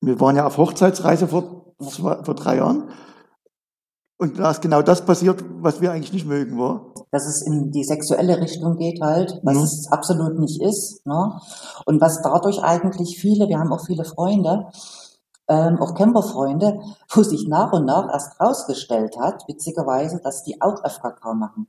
[0.02, 2.90] Wir waren ja auf Hochzeitsreise vor, zwei, vor drei Jahren.
[4.18, 6.94] Und da ist genau das passiert, was wir eigentlich nicht mögen, war.
[7.12, 9.64] Dass es in die sexuelle Richtung geht halt, was mhm.
[9.64, 11.06] es absolut nicht ist.
[11.06, 11.40] Ne?
[11.86, 14.68] Und was dadurch eigentlich viele, wir haben auch viele Freunde,
[15.48, 16.80] ähm, auch Camperfreunde,
[17.10, 21.68] wo sich nach und nach erst rausgestellt hat, witzigerweise, dass die auch FKK machen.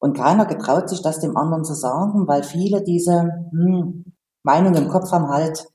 [0.00, 4.04] Und keiner getraut sich das dem anderen zu sagen, weil viele diese hm,
[4.42, 5.66] Meinung im Kopf haben halt,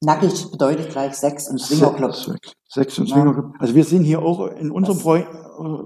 [0.00, 2.14] nackig bedeutet gleich Sex und Swingerclub.
[2.14, 3.52] Sex, Sex und Swingerclub.
[3.54, 3.60] Ja.
[3.60, 5.26] Also wir sind hier auch in unserem Freund,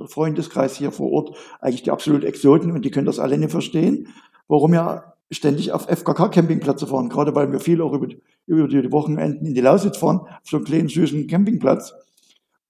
[0.09, 4.09] Freundeskreis hier vor Ort eigentlich die absolut Exoten und die können das alle nicht verstehen,
[4.49, 8.09] warum ja ständig auf FKK-Campingplätze fahren, gerade weil wir viel auch über,
[8.47, 11.95] über die Wochenenden in die Lausitz fahren, auf so einen kleinen süßen Campingplatz.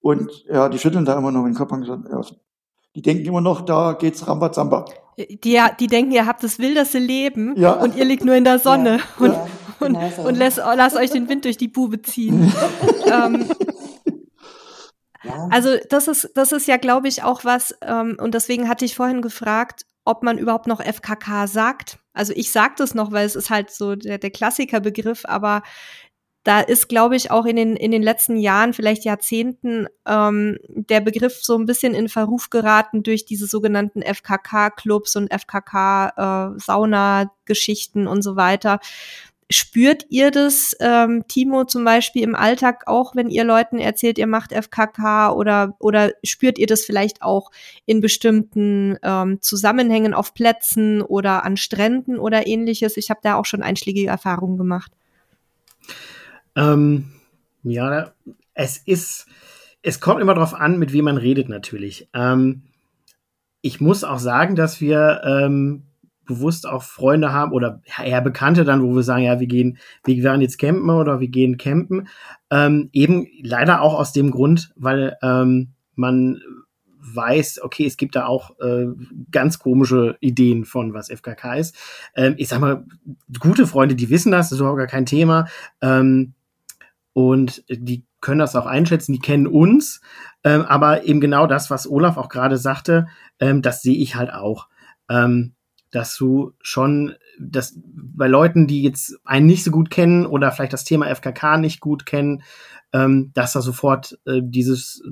[0.01, 2.21] Und ja, die schütteln da immer noch den Kopf und gesagt, ja,
[2.95, 4.85] die denken immer noch, da geht's Rambazamba.
[5.17, 5.39] Die,
[5.79, 7.73] die denken, ihr habt das wildeste Leben Ja.
[7.73, 9.47] und ihr liegt nur in der Sonne Ja, und, ja,
[9.79, 10.21] und, genau so.
[10.23, 12.51] und lasst, lasst euch den Wind durch die Bube ziehen.
[13.05, 13.45] ähm,
[15.23, 15.47] ja.
[15.51, 18.95] also das ist, das ist ja, glaube ich, auch was, ähm, und deswegen hatte ich
[18.95, 21.99] vorhin gefragt, ob man überhaupt noch FKK sagt.
[22.13, 25.63] Also ich sage das noch, weil es ist halt so der, der Klassikerbegriff, aber
[26.43, 30.99] da ist, glaube ich, auch in den, in den letzten Jahren, vielleicht Jahrzehnten, ähm, der
[30.99, 38.35] Begriff so ein bisschen in Verruf geraten durch diese sogenannten FKK-Clubs und FKK-Sauna-Geschichten und so
[38.35, 38.81] weiter.
[39.53, 44.25] Spürt ihr das, ähm, Timo, zum Beispiel im Alltag auch, wenn ihr Leuten erzählt, ihr
[44.25, 47.51] macht FKK oder, oder spürt ihr das vielleicht auch
[47.85, 52.97] in bestimmten ähm, Zusammenhängen auf Plätzen oder an Stränden oder ähnliches?
[52.97, 54.91] Ich habe da auch schon einschlägige Erfahrungen gemacht.
[56.55, 57.11] Ähm,
[57.61, 58.11] ja,
[58.55, 59.27] es ist,
[59.83, 62.09] es kommt immer darauf an, mit wem man redet natürlich.
[62.15, 62.63] Ähm,
[63.61, 65.83] ich muss auch sagen, dass wir ähm,
[66.25, 70.23] bewusst auch Freunde haben oder eher Bekannte dann, wo wir sagen, ja, wir gehen, wir
[70.23, 72.07] werden jetzt campen oder wir gehen campen.
[72.49, 76.41] Ähm, eben leider auch aus dem Grund, weil ähm, man
[77.03, 78.87] weiß, okay, es gibt da auch äh,
[79.31, 81.75] ganz komische Ideen von, was FKK ist.
[82.15, 82.85] Ähm, ich sag mal,
[83.39, 85.47] gute Freunde, die wissen das, das ist überhaupt gar kein Thema.
[85.81, 86.33] Ähm,
[87.13, 90.01] und die können das auch einschätzen, die kennen uns.
[90.43, 93.07] Ähm, aber eben genau das, was Olaf auch gerade sagte,
[93.39, 94.67] ähm, das sehe ich halt auch.
[95.09, 95.53] Ähm,
[95.93, 100.73] dass du schon, dass bei Leuten, die jetzt einen nicht so gut kennen oder vielleicht
[100.73, 102.41] das Thema FKK nicht gut kennen,
[102.93, 105.03] ähm, dass da sofort äh, dieses,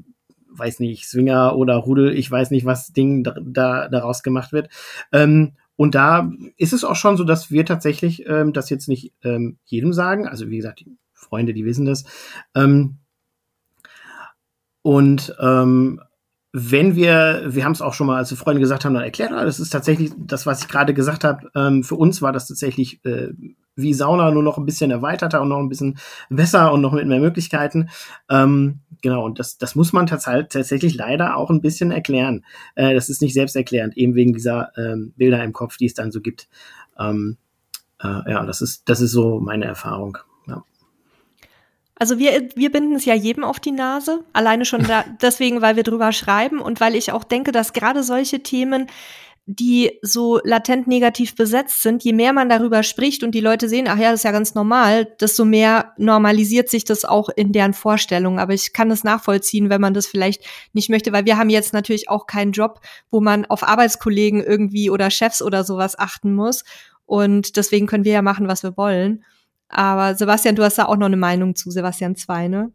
[0.50, 4.70] weiß nicht, Swinger oder Rudel, ich weiß nicht, was Ding da, da daraus gemacht wird.
[5.12, 9.14] Ähm, und da ist es auch schon so, dass wir tatsächlich ähm, das jetzt nicht
[9.24, 10.28] ähm, jedem sagen.
[10.28, 12.06] Also wie gesagt, die Freunde, die wissen das.
[12.56, 12.98] Ähm,
[14.82, 16.02] und ähm,
[16.54, 19.32] wenn wir, wir haben es auch schon mal, als wir Freunde gesagt haben, dann erklärt,
[19.32, 21.50] das ist tatsächlich das, was ich gerade gesagt habe.
[21.56, 23.30] Ähm, für uns war das tatsächlich äh,
[23.76, 25.98] wie Sauna nur noch ein bisschen erweiterter und noch ein bisschen
[26.30, 27.90] besser und noch mit mehr Möglichkeiten.
[28.30, 32.46] Ähm, genau, und das, das muss man tats tatsächlich leider auch ein bisschen erklären.
[32.76, 36.12] Äh, das ist nicht selbsterklärend, eben wegen dieser ähm, Bilder im Kopf, die es dann
[36.12, 36.50] so gibt.
[37.00, 37.38] Ähm,
[38.04, 40.18] äh, ja, das ist, das ist so meine Erfahrung.
[42.02, 45.76] Also wir, wir binden es ja jedem auf die Nase, alleine schon da, deswegen, weil
[45.76, 48.88] wir drüber schreiben und weil ich auch denke, dass gerade solche Themen,
[49.46, 53.88] die so latent negativ besetzt sind, je mehr man darüber spricht und die Leute sehen,
[53.88, 57.74] ach ja, das ist ja ganz normal, desto mehr normalisiert sich das auch in deren
[57.74, 58.40] Vorstellung.
[58.40, 61.72] Aber ich kann das nachvollziehen, wenn man das vielleicht nicht möchte, weil wir haben jetzt
[61.72, 62.80] natürlich auch keinen Job,
[63.12, 66.64] wo man auf Arbeitskollegen irgendwie oder Chefs oder sowas achten muss.
[67.06, 69.24] Und deswegen können wir ja machen, was wir wollen.
[69.72, 72.72] Aber Sebastian, du hast da auch noch eine Meinung zu Sebastian 2, ne?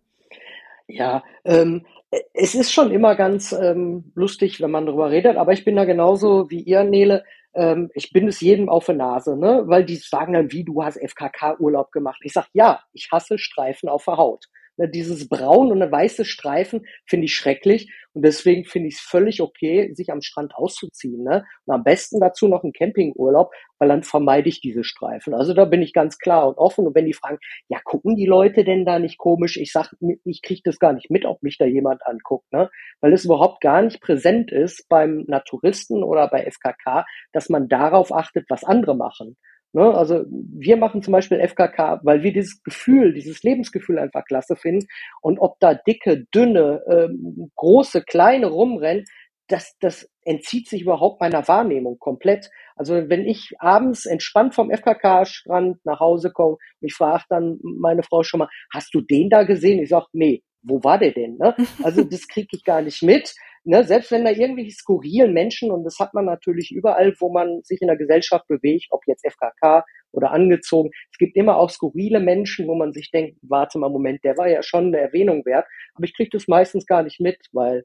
[0.88, 1.85] Ja, ähm,
[2.32, 5.85] es ist schon immer ganz ähm, lustig, wenn man darüber redet, aber ich bin da
[5.85, 7.24] genauso wie ihr, Nele.
[7.54, 9.64] Ähm, ich bin es jedem auf der Nase, ne?
[9.66, 12.20] Weil die sagen dann, wie du hast FKK-Urlaub gemacht.
[12.22, 14.46] Ich sag, ja, ich hasse Streifen auf der Haut.
[14.79, 19.01] Ne, dieses braun und eine weiße Streifen finde ich schrecklich und deswegen finde ich es
[19.01, 21.23] völlig okay, sich am Strand auszuziehen.
[21.23, 21.45] Ne?
[21.65, 25.35] Und am besten dazu noch einen Campingurlaub, weil dann vermeide ich diese Streifen.
[25.35, 26.87] Also da bin ich ganz klar und offen.
[26.87, 29.57] Und wenn die fragen, ja, gucken die Leute denn da nicht komisch?
[29.57, 29.93] Ich sag,
[30.25, 32.71] ich kriege das gar nicht mit, ob mich da jemand anguckt, ne?
[33.01, 38.12] Weil es überhaupt gar nicht präsent ist beim Naturisten oder bei FKK, dass man darauf
[38.12, 39.37] achtet, was andere machen.
[39.72, 39.83] Ne?
[39.83, 44.87] Also wir machen zum Beispiel FKK, weil wir dieses Gefühl, dieses Lebensgefühl einfach klasse finden.
[45.20, 49.05] Und ob da dicke, dünne, ähm, große, kleine rumrennen,
[49.48, 52.50] das, das entzieht sich überhaupt meiner Wahrnehmung komplett.
[52.74, 58.02] Also wenn ich abends entspannt vom FKK-Strand nach Hause komme und ich frage dann meine
[58.02, 59.81] Frau schon mal, hast du den da gesehen?
[59.81, 61.37] Ich sage, nee, wo war der denn?
[61.37, 61.55] Ne?
[61.83, 63.35] Also das kriege ich gar nicht mit.
[63.66, 63.83] Ne?
[63.83, 67.83] Selbst wenn da irgendwelche skurrilen Menschen, und das hat man natürlich überall, wo man sich
[67.83, 72.68] in der Gesellschaft bewegt, ob jetzt FKK oder angezogen, es gibt immer auch skurrile Menschen,
[72.68, 75.66] wo man sich denkt, warte mal, Moment, der war ja schon eine Erwähnung wert.
[75.94, 77.85] Aber ich kriege das meistens gar nicht mit, weil,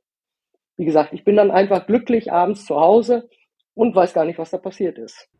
[0.77, 3.27] wie gesagt, ich bin dann einfach glücklich abends zu Hause
[3.73, 5.30] und weiß gar nicht, was da passiert ist.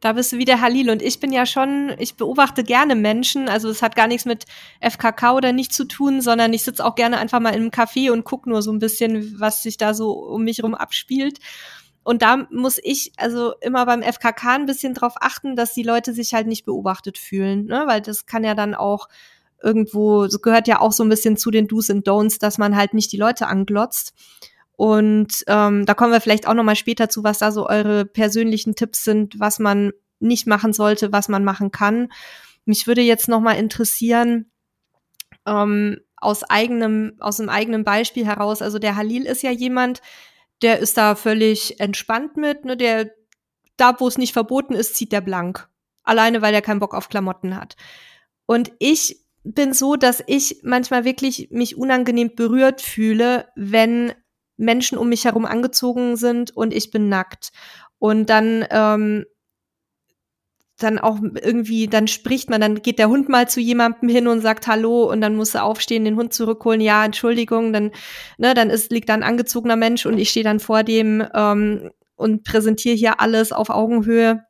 [0.00, 3.68] Da bist du wieder Halil und ich bin ja schon, ich beobachte gerne Menschen, also
[3.68, 4.46] es hat gar nichts mit
[4.80, 8.10] FKK oder nicht zu tun, sondern ich sitze auch gerne einfach mal in einem Café
[8.10, 11.38] und gucke nur so ein bisschen, was sich da so um mich rum abspielt.
[12.02, 16.14] Und da muss ich also immer beim FKK ein bisschen drauf achten, dass die Leute
[16.14, 17.82] sich halt nicht beobachtet fühlen, ne?
[17.86, 19.08] weil das kann ja dann auch
[19.62, 22.74] irgendwo, so gehört ja auch so ein bisschen zu den Do's und Don'ts, dass man
[22.74, 24.14] halt nicht die Leute anglotzt.
[24.80, 28.06] Und ähm, da kommen wir vielleicht auch noch mal später zu, was da so eure
[28.06, 32.10] persönlichen Tipps sind, was man nicht machen sollte, was man machen kann.
[32.64, 34.50] Mich würde jetzt noch mal interessieren
[35.46, 38.62] ähm, aus eigenem aus einem eigenen Beispiel heraus.
[38.62, 40.00] Also der Halil ist ja jemand,
[40.62, 42.74] der ist da völlig entspannt mit, ne?
[42.74, 43.10] Der,
[43.76, 45.68] da wo es nicht verboten ist, zieht der blank.
[46.04, 47.76] Alleine, weil er keinen Bock auf Klamotten hat.
[48.46, 54.14] Und ich bin so, dass ich manchmal wirklich mich unangenehm berührt fühle, wenn
[54.60, 57.50] Menschen um mich herum angezogen sind und ich bin nackt.
[57.98, 59.24] Und dann ähm,
[60.82, 64.40] dann auch irgendwie, dann spricht man, dann geht der Hund mal zu jemandem hin und
[64.40, 67.92] sagt Hallo und dann muss er aufstehen, den Hund zurückholen, ja, Entschuldigung, dann,
[68.38, 71.90] ne, dann ist, liegt da ein angezogener Mensch und ich stehe dann vor dem ähm,
[72.16, 74.44] und präsentiere hier alles auf Augenhöhe.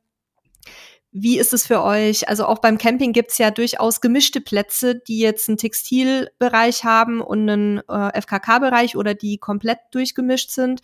[1.12, 2.28] Wie ist es für euch?
[2.28, 7.48] Also auch beim Camping gibt's ja durchaus gemischte Plätze, die jetzt einen Textilbereich haben und
[7.48, 10.82] einen äh, FKK-Bereich oder die komplett durchgemischt sind.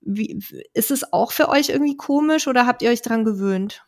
[0.00, 0.38] Wie,
[0.72, 3.84] ist es auch für euch irgendwie komisch oder habt ihr euch dran gewöhnt?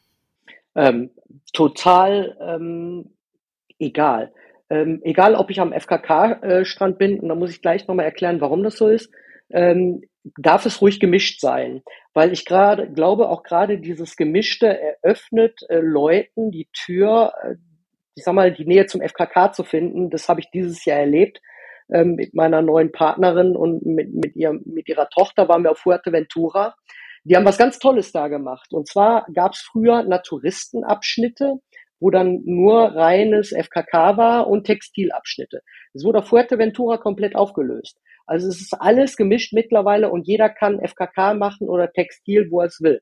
[0.75, 1.11] Ähm,
[1.53, 3.15] total ähm,
[3.79, 4.33] egal.
[4.69, 8.41] Ähm, egal, ob ich am FKK-Strand äh, bin, und da muss ich gleich nochmal erklären,
[8.41, 9.11] warum das so ist,
[9.49, 10.03] ähm,
[10.37, 11.83] darf es ruhig gemischt sein.
[12.13, 17.55] Weil ich gerade glaube, auch gerade dieses Gemischte eröffnet äh, Leuten die Tür, äh,
[18.15, 20.11] ich sag mal, die Nähe zum FKK zu finden.
[20.11, 21.41] Das habe ich dieses Jahr erlebt
[21.93, 25.79] ähm, mit meiner neuen Partnerin und mit, mit, ihr, mit ihrer Tochter waren wir auf
[25.79, 26.75] Fuerteventura.
[27.25, 28.73] Die haben was ganz Tolles da gemacht.
[28.73, 31.61] Und zwar gab es früher Naturistenabschnitte,
[32.01, 35.61] wo dann nur reines FKK war und Textilabschnitte.
[35.95, 37.99] Es wurde auf Fuerteventura komplett aufgelöst.
[38.27, 42.67] Also es ist alles gemischt mittlerweile und jeder kann FKK machen oder Textil, wo er
[42.67, 43.01] es will.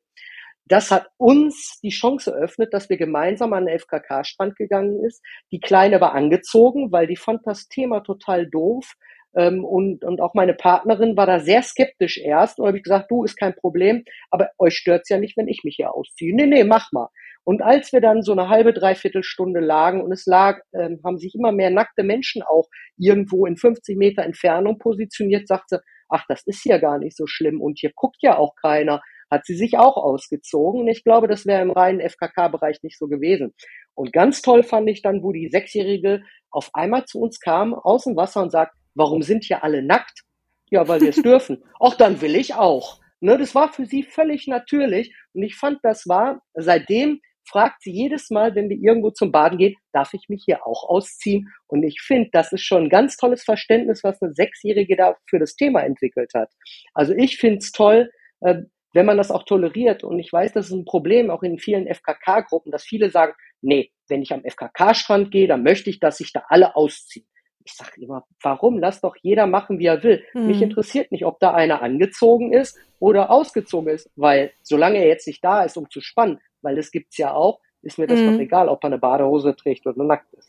[0.68, 5.24] Das hat uns die Chance eröffnet, dass wir gemeinsam an den FKK-Strand gegangen ist.
[5.50, 8.94] Die Kleine war angezogen, weil die fand das Thema total doof.
[9.34, 12.58] Ähm, und, und auch meine Partnerin war da sehr skeptisch erst.
[12.58, 15.62] Und habe ich gesagt, du, ist kein Problem, aber euch stört's ja nicht, wenn ich
[15.64, 16.34] mich hier ausziehe.
[16.34, 17.08] Nee, nee, mach mal.
[17.48, 21.16] Und als wir dann so eine halbe, dreiviertel Stunde lagen und es lag, ähm, haben
[21.16, 25.80] sich immer mehr nackte Menschen auch irgendwo in 50 Meter Entfernung positioniert, sagte,
[26.10, 29.46] ach, das ist ja gar nicht so schlimm und hier guckt ja auch keiner hat
[29.46, 30.82] sie sich auch ausgezogen.
[30.82, 33.54] Und ich glaube, das wäre im reinen FKK-Bereich nicht so gewesen.
[33.94, 38.04] Und ganz toll fand ich dann, wo die Sechsjährige auf einmal zu uns kam aus
[38.04, 40.22] dem Wasser und sagt, warum sind hier alle nackt?
[40.70, 41.62] Ja, weil wir es dürfen.
[41.78, 43.00] Auch dann will ich auch.
[43.20, 45.14] Ne, das war für sie völlig natürlich.
[45.32, 49.58] Und ich fand, das war, seitdem fragt sie jedes Mal, wenn wir irgendwo zum Baden
[49.58, 51.48] gehen, darf ich mich hier auch ausziehen?
[51.66, 55.38] Und ich finde, das ist schon ein ganz tolles Verständnis, was eine Sechsjährige da für
[55.38, 56.50] das Thema entwickelt hat.
[56.94, 60.04] Also ich finde es toll, äh, wenn man das auch toleriert.
[60.04, 63.90] Und ich weiß, das ist ein Problem auch in vielen FKK-Gruppen, dass viele sagen, nee,
[64.08, 67.26] wenn ich am FKK-Strand gehe, dann möchte ich, dass sich da alle ausziehen.
[67.64, 68.78] Ich sage immer, warum?
[68.78, 70.24] Lass doch jeder machen, wie er will.
[70.32, 70.46] Hm.
[70.46, 75.26] Mich interessiert nicht, ob da einer angezogen ist oder ausgezogen ist, weil solange er jetzt
[75.26, 78.32] nicht da ist, um zu spannen, weil das gibt's ja auch, ist mir das hm.
[78.32, 80.48] doch egal, ob er eine Badehose trägt oder nackt ist.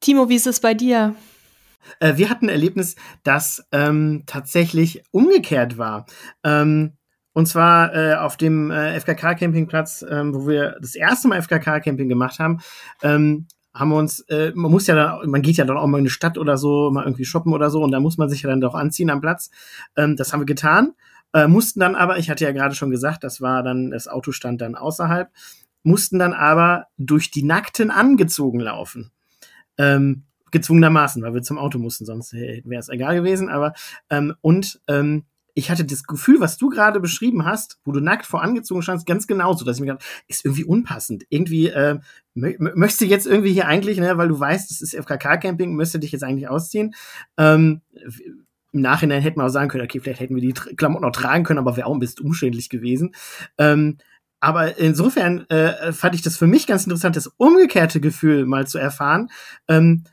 [0.00, 1.14] Timo, wie ist es bei dir?
[2.00, 6.06] Äh, wir hatten ein Erlebnis, das ähm, tatsächlich umgekehrt war.
[6.44, 6.92] Ähm,
[7.32, 12.38] und zwar äh, auf dem äh, FKK-Campingplatz, ähm, wo wir das erste Mal FKK-Camping gemacht
[12.38, 12.60] haben,
[13.02, 15.98] ähm, haben wir uns, äh, man muss ja dann, man geht ja dann auch mal
[15.98, 18.42] in eine Stadt oder so, mal irgendwie shoppen oder so, und da muss man sich
[18.42, 19.50] ja dann doch anziehen am Platz.
[19.96, 20.92] Ähm, das haben wir getan,
[21.32, 24.32] äh, mussten dann aber, ich hatte ja gerade schon gesagt, das war dann, das Auto
[24.32, 25.30] stand dann außerhalb,
[25.82, 29.10] mussten dann aber durch die Nackten angezogen laufen.
[29.78, 33.48] Ähm, gezwungenermaßen, weil wir zum Auto mussten, sonst wäre es egal gewesen.
[33.48, 33.72] Aber
[34.10, 38.26] ähm, und ähm, ich hatte das Gefühl, was du gerade beschrieben hast, wo du nackt
[38.26, 41.24] vor angezogen standst, ganz genauso, dass ich mir gedacht, ist irgendwie unpassend.
[41.28, 41.98] Irgendwie äh,
[42.34, 46.12] möchtest du jetzt irgendwie hier eigentlich, ne, weil du weißt, es ist FKK-Camping, müsste dich
[46.12, 46.94] jetzt eigentlich ausziehen.
[47.36, 47.82] Ähm,
[48.72, 51.44] Im Nachhinein hätten wir auch sagen können, okay, vielleicht hätten wir die Klamotten noch tragen
[51.44, 53.14] können, aber wäre auch ein bisschen umständlich gewesen.
[53.58, 53.98] Ähm,
[54.40, 58.78] aber insofern äh, fand ich das für mich ganz interessant, das umgekehrte Gefühl mal zu
[58.78, 59.28] erfahren.
[59.68, 60.04] Ähm,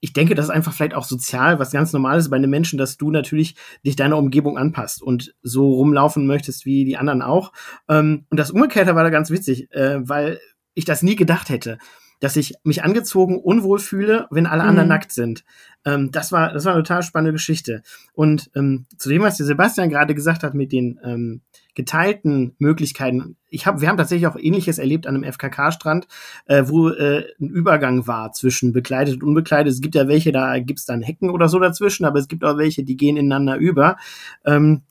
[0.00, 2.96] ich denke, das ist einfach vielleicht auch sozial was ganz Normales bei einem Menschen, dass
[2.96, 7.52] du natürlich dich deiner Umgebung anpasst und so rumlaufen möchtest wie die anderen auch.
[7.88, 10.40] Ähm, und das Umgekehrte war da ganz witzig, äh, weil
[10.74, 11.78] ich das nie gedacht hätte
[12.20, 14.68] dass ich mich angezogen unwohl fühle, wenn alle mhm.
[14.70, 15.44] anderen nackt sind.
[15.84, 17.82] Ähm, das war das war eine total spannende Geschichte.
[18.14, 21.42] Und ähm, zu dem, was der Sebastian gerade gesagt hat mit den ähm,
[21.74, 23.36] geteilten Möglichkeiten.
[23.48, 26.08] Ich hab, wir haben tatsächlich auch Ähnliches erlebt an einem FKK-Strand,
[26.46, 29.72] äh, wo äh, ein Übergang war zwischen bekleidet und unbekleidet.
[29.72, 32.56] Es gibt ja welche, da gibt's dann Hecken oder so dazwischen, aber es gibt auch
[32.56, 33.96] welche, die gehen ineinander über.
[34.44, 34.82] Ähm,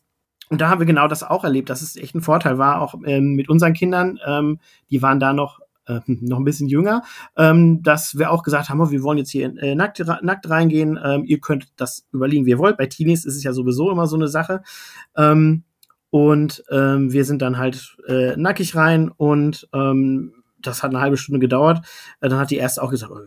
[0.49, 2.93] und da haben wir genau das auch erlebt, dass es echt ein Vorteil war, auch
[3.03, 4.19] ähm, mit unseren Kindern.
[4.25, 4.59] Ähm,
[4.91, 7.03] die waren da noch äh, noch ein bisschen jünger,
[7.37, 10.99] ähm, dass wir auch gesagt haben, oh, wir wollen jetzt hier äh, nackt, nackt reingehen,
[11.03, 12.77] ähm, ihr könnt das überlegen, wie ihr wollt.
[12.77, 14.61] Bei Teenies ist es ja sowieso immer so eine Sache.
[15.15, 15.63] Ähm,
[16.09, 21.17] und ähm, wir sind dann halt äh, nackig rein und ähm, das hat eine halbe
[21.17, 21.85] Stunde gedauert.
[22.21, 23.19] Äh, dann hat die erste auch gesagt, oh,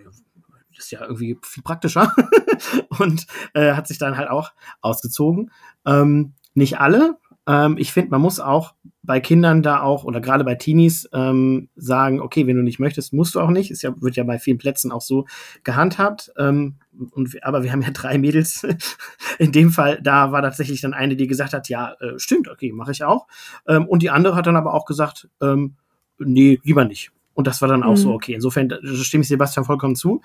[0.75, 2.15] das ist ja irgendwie viel praktischer
[2.99, 5.51] und äh, hat sich dann halt auch ausgezogen.
[5.85, 7.19] Ähm, nicht alle.
[7.49, 11.71] Ähm, ich finde, man muss auch bei Kindern da auch oder gerade bei Teenies ähm,
[11.77, 13.71] sagen, okay, wenn du nicht möchtest, musst du auch nicht.
[13.71, 15.27] Ist ja, wird ja bei vielen Plätzen auch so
[15.65, 16.31] gehandhabt.
[16.37, 16.77] Ähm,
[17.13, 18.67] und, aber wir haben ja drei Mädels.
[19.39, 22.71] In dem Fall, da war tatsächlich dann eine, die gesagt hat, ja, äh, stimmt, okay,
[22.71, 23.27] mache ich auch.
[23.67, 25.77] Ähm, und die andere hat dann aber auch gesagt, ähm,
[26.19, 27.11] nee, lieber nicht.
[27.33, 27.97] Und das war dann auch mhm.
[27.97, 28.35] so, okay.
[28.35, 30.21] Insofern stimme ich Sebastian vollkommen zu.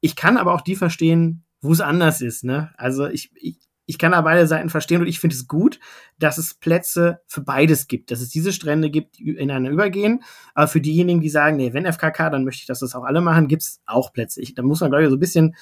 [0.00, 2.44] Ich kann aber auch die verstehen, wo es anders ist.
[2.44, 2.70] Ne?
[2.78, 3.56] Also ich, ich,
[3.92, 5.78] ich kann da beide Seiten verstehen und ich finde es gut,
[6.18, 10.22] dass es Plätze für beides gibt, dass es diese Strände gibt, die ineinander übergehen.
[10.54, 13.20] Aber für diejenigen, die sagen, nee, wenn FKK, dann möchte ich, dass das auch alle
[13.20, 14.40] machen, gibt es auch Plätze.
[14.40, 15.54] Ich, da muss man, glaube ich, so ein bisschen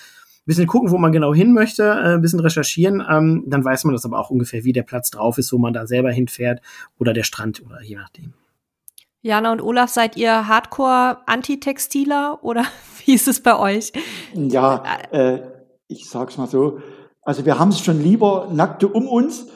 [0.47, 3.95] bisschen gucken, wo man genau hin möchte, äh, ein bisschen recherchieren, ähm, dann weiß man
[3.95, 6.61] das aber auch ungefähr, wie der Platz drauf ist, wo man da selber hinfährt
[6.99, 8.35] oder der Strand oder je nachdem.
[9.23, 12.65] Jana und Olaf, seid ihr Hardcore-Antitextiler oder
[13.05, 13.93] wie ist es bei euch?
[14.35, 15.41] Ja, äh,
[15.89, 16.81] ich sag's mal so.
[17.23, 19.47] Also wir haben es schon lieber nackte um uns,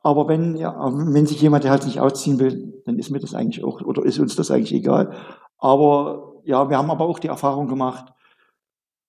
[0.00, 3.64] aber wenn, ja, wenn sich jemand halt nicht ausziehen will, dann ist mir das eigentlich
[3.64, 5.12] auch, oder ist uns das eigentlich egal.
[5.58, 8.12] Aber ja, wir haben aber auch die Erfahrung gemacht,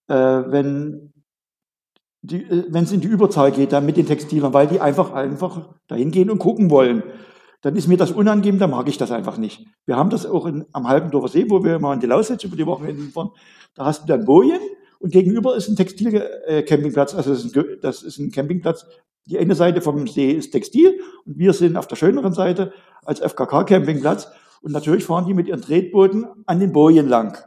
[0.08, 1.14] äh, wenn
[2.24, 5.76] äh, wenn es in die Überzahl geht, dann mit den Textilern, weil die einfach einfach
[5.88, 7.04] dahin gehen und gucken wollen
[7.66, 9.66] dann ist mir das unangenehm, dann mag ich das einfach nicht.
[9.88, 12.56] Wir haben das auch in, am Halbendorfer See, wo wir immer in die Lausitz über
[12.56, 13.32] die Woche fahren.
[13.74, 14.60] Da hast du dann Bojen
[15.00, 17.14] und gegenüber ist ein Textilcampingplatz.
[17.14, 18.86] Also das ist, ein, das ist ein Campingplatz.
[19.28, 22.74] Die eine Seite vom See ist Textil und wir sind auf der schöneren Seite
[23.04, 24.30] als FKK-Campingplatz.
[24.62, 27.38] Und natürlich fahren die mit ihren Tretbooten an den Bojen lang.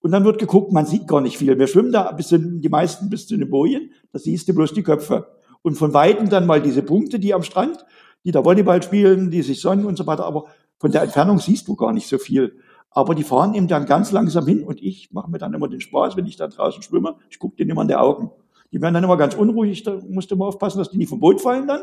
[0.00, 1.58] Und dann wird geguckt, man sieht gar nicht viel.
[1.58, 4.72] Wir schwimmen da bis zu, die meisten bis zu den Bojen, da siehst du bloß
[4.72, 5.28] die Köpfe.
[5.62, 7.84] Und von Weitem dann mal diese Punkte, die am Strand
[8.24, 10.24] die da Volleyball spielen, die sich sonnen und so weiter.
[10.24, 10.46] Aber
[10.78, 12.58] von der Entfernung siehst du gar nicht so viel.
[12.94, 15.80] Aber die fahren eben dann ganz langsam hin und ich mache mir dann immer den
[15.80, 17.16] Spaß, wenn ich da draußen schwimme.
[17.30, 18.30] Ich gucke denen immer in die Augen.
[18.72, 21.20] Die werden dann immer ganz unruhig, da musst du immer aufpassen, dass die nicht vom
[21.20, 21.82] Boot fallen dann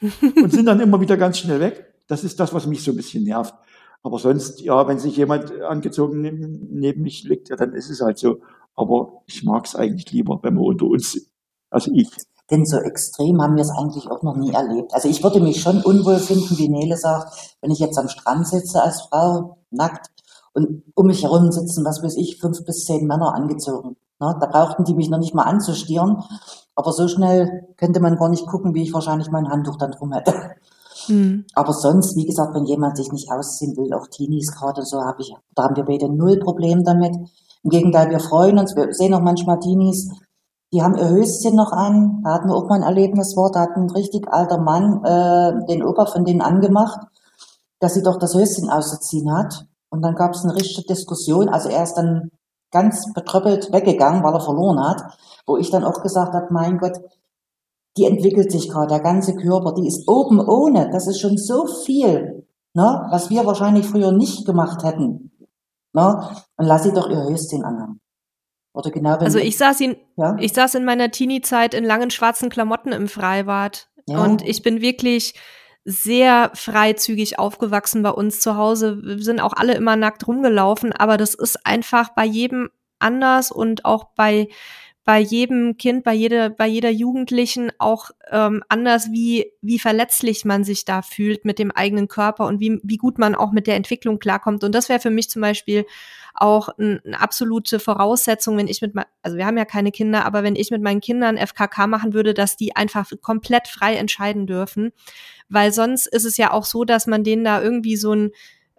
[0.42, 1.94] und sind dann immer wieder ganz schnell weg.
[2.06, 3.54] Das ist das, was mich so ein bisschen nervt.
[4.02, 8.00] Aber sonst, ja, wenn sich jemand angezogen neben, neben mich liegt, ja, dann ist es
[8.00, 8.38] halt so.
[8.74, 11.26] Aber ich mag es eigentlich lieber, wenn wir unter uns sind.
[11.70, 12.08] Also ich.
[12.50, 14.94] Denn so extrem haben wir es eigentlich auch noch nie erlebt.
[14.94, 18.46] Also ich würde mich schon unwohl finden, wie Nele sagt, wenn ich jetzt am Strand
[18.46, 20.06] sitze als Frau, nackt,
[20.56, 23.96] und um mich herum sitzen, was weiß ich, fünf bis zehn Männer angezogen.
[24.18, 26.22] Na, da brauchten die mich noch nicht mal anzustieren.
[26.74, 30.12] Aber so schnell könnte man gar nicht gucken, wie ich wahrscheinlich mein Handtuch dann drum
[30.12, 30.32] hätte.
[31.08, 31.44] Mhm.
[31.54, 35.20] Aber sonst, wie gesagt, wenn jemand sich nicht ausziehen will, auch Teenies gerade so, habe
[35.20, 37.14] ich, da haben wir beide null Problem damit.
[37.62, 40.10] Im Gegenteil, wir freuen uns, wir sehen auch manchmal Teenies,
[40.72, 42.22] die haben ihr Höschen noch an.
[42.24, 45.66] Da hatten wir auch mal ein Erlebnis war, da hat ein richtig alter Mann äh,
[45.66, 46.98] den Opa von denen angemacht,
[47.78, 49.66] dass sie doch das Höschen auszuziehen hat.
[49.90, 51.48] Und dann gab es eine richtige Diskussion.
[51.48, 52.30] Also er ist dann
[52.70, 55.02] ganz betröppelt weggegangen, weil er verloren hat.
[55.46, 56.98] Wo ich dann auch gesagt habe, mein Gott,
[57.96, 60.90] die entwickelt sich gerade, der ganze Körper, die ist oben ohne.
[60.90, 65.30] Das ist schon so viel, ne, was wir wahrscheinlich früher nicht gemacht hätten.
[65.92, 66.28] Ne?
[66.56, 68.00] Und lass sie doch ihr Höschen anhaben.
[68.74, 70.36] Oder genau also ich saß in, ja?
[70.38, 73.88] ich saß in meiner Teenie-Zeit in langen schwarzen Klamotten im Freibad.
[74.06, 74.22] Ja.
[74.22, 75.34] Und ich bin wirklich
[75.86, 78.98] sehr freizügig aufgewachsen bei uns zu Hause.
[79.02, 83.84] Wir sind auch alle immer nackt rumgelaufen, aber das ist einfach bei jedem anders und
[83.84, 84.48] auch bei
[85.06, 90.64] bei jedem Kind, bei jeder, bei jeder Jugendlichen auch ähm, anders, wie, wie verletzlich man
[90.64, 93.76] sich da fühlt mit dem eigenen Körper und wie, wie gut man auch mit der
[93.76, 94.64] Entwicklung klarkommt.
[94.64, 95.86] Und das wäre für mich zum Beispiel
[96.34, 100.42] auch ein, eine absolute Voraussetzung, wenn ich mit, also wir haben ja keine Kinder, aber
[100.42, 104.90] wenn ich mit meinen Kindern FKK machen würde, dass die einfach komplett frei entscheiden dürfen.
[105.48, 108.30] Weil sonst ist es ja auch so, dass man denen da irgendwie so ein,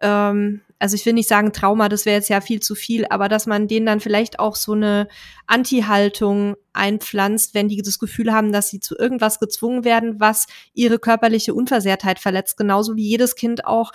[0.02, 3.30] ähm, also ich will nicht sagen Trauma, das wäre jetzt ja viel zu viel, aber
[3.30, 5.08] dass man denen dann vielleicht auch so eine
[5.48, 11.00] Anti-Haltung einpflanzt, wenn die das Gefühl haben, dass sie zu irgendwas gezwungen werden, was ihre
[11.00, 13.92] körperliche Unversehrtheit verletzt, genauso wie jedes Kind auch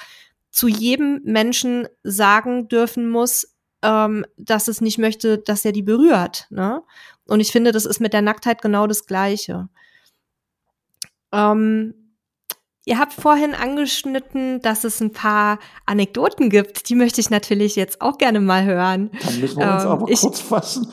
[0.51, 6.47] zu jedem Menschen sagen dürfen muss, ähm, dass es nicht möchte, dass er die berührt.
[6.51, 6.83] Ne?
[7.27, 9.69] Und ich finde, das ist mit der Nacktheit genau das Gleiche.
[11.33, 11.95] Ähm,
[12.85, 16.89] Ihr habt vorhin angeschnitten, dass es ein paar Anekdoten gibt.
[16.89, 19.11] Die möchte ich natürlich jetzt auch gerne mal hören.
[19.25, 20.89] Dann müssen wir uns ähm, aber ich, kurz fassen.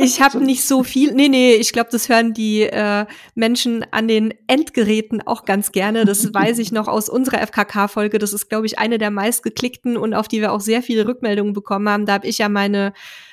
[0.00, 1.12] Ich habe nicht so viel.
[1.12, 6.04] Nee, nee, ich glaube, das hören die äh, Menschen an den Endgeräten auch ganz gerne.
[6.04, 8.18] Das weiß ich noch aus unserer FKK-Folge.
[8.18, 11.52] Das ist, glaube ich, eine der meistgeklickten und auf die wir auch sehr viele Rückmeldungen
[11.52, 12.06] bekommen haben.
[12.06, 12.92] Da habe ich ja meine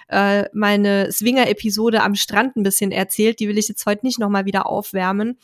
[0.10, 3.40] äh, meine Swinger-Episode am Strand ein bisschen erzählt.
[3.40, 5.40] Die will ich jetzt heute nicht nochmal wieder aufwärmen.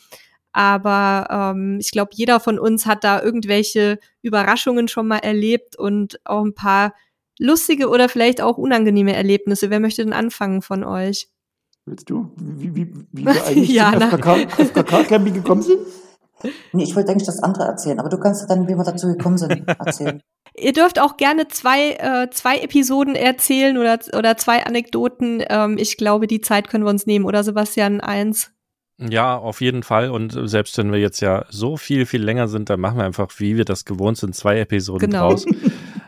[0.52, 6.20] Aber ähm, ich glaube, jeder von uns hat da irgendwelche Überraschungen schon mal erlebt und
[6.24, 6.94] auch ein paar
[7.38, 9.70] lustige oder vielleicht auch unangenehme Erlebnisse.
[9.70, 11.28] Wer möchte denn anfangen von euch?
[11.84, 12.30] Willst du?
[12.36, 15.78] Wie, wie, wie wir eigentlich ja, zum FKK-Camping gekommen sind?
[16.72, 19.38] Nee, ich wollte eigentlich das andere erzählen, aber du kannst dann, wie wir dazu gekommen
[19.38, 20.20] sind, erzählen.
[20.56, 25.44] Ihr dürft auch gerne zwei, äh, zwei Episoden erzählen oder, oder zwei Anekdoten.
[25.48, 28.00] Ähm, ich glaube, die Zeit können wir uns nehmen, oder Sebastian?
[28.00, 28.50] Eins.
[29.10, 30.10] Ja, auf jeden Fall.
[30.10, 33.30] Und selbst wenn wir jetzt ja so viel, viel länger sind, dann machen wir einfach,
[33.38, 35.30] wie wir das gewohnt sind, zwei Episoden genau.
[35.30, 35.46] draus.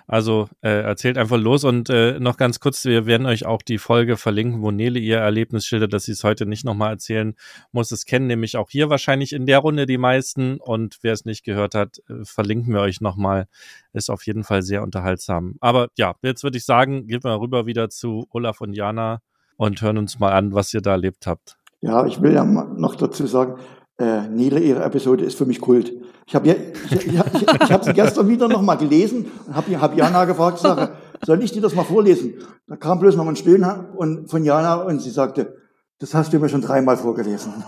[0.07, 3.79] Also äh, erzählt einfach los und äh, noch ganz kurz, wir werden euch auch die
[3.79, 7.35] Folge verlinken, wo Nele ihr Erlebnis schildert, dass sie es heute nicht nochmal erzählen
[7.73, 7.91] muss.
[7.91, 11.43] Es kennen nämlich auch hier wahrscheinlich in der Runde die meisten und wer es nicht
[11.43, 13.47] gehört hat, äh, verlinken wir euch nochmal.
[13.95, 15.57] Ist auf jeden Fall sehr unterhaltsam.
[15.61, 19.23] Aber ja, jetzt würde ich sagen, gehen wir rüber wieder zu Olaf und Jana
[19.57, 21.57] und hören uns mal an, was ihr da erlebt habt.
[21.85, 23.57] Ja, ich will ja noch dazu sagen,
[23.99, 25.93] äh, Nele, ihre Episode ist für mich Kult.
[26.27, 26.57] Ich habe ich,
[26.91, 30.61] ich, ich, ich hab sie gestern wieder noch mal gelesen und habe hab Jana gefragt,
[30.61, 30.95] sage,
[31.27, 32.37] soll ich dir das mal vorlesen?
[32.67, 35.59] Da kam bloß noch ein Stöhnen und, von Jana und sie sagte,
[35.99, 37.53] das hast du mir schon dreimal vorgelesen.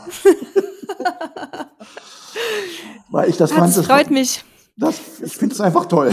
[3.11, 3.77] Weil ich das ja, fand.
[3.77, 4.43] Das freut mich.
[4.79, 6.11] Das, ich finde es einfach toll.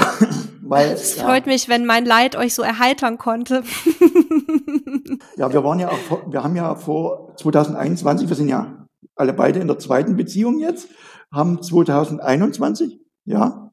[0.66, 1.26] Weil, es ja.
[1.26, 3.64] freut mich, wenn mein Leid euch so erheitern konnte.
[5.36, 9.60] ja, wir waren ja auch, wir haben ja vor 2021, wir sind ja alle beide
[9.60, 10.88] in der zweiten Beziehung jetzt,
[11.32, 13.72] haben 2021, ja,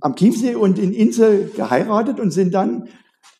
[0.00, 2.84] am Chiemsee und in Insel geheiratet und sind dann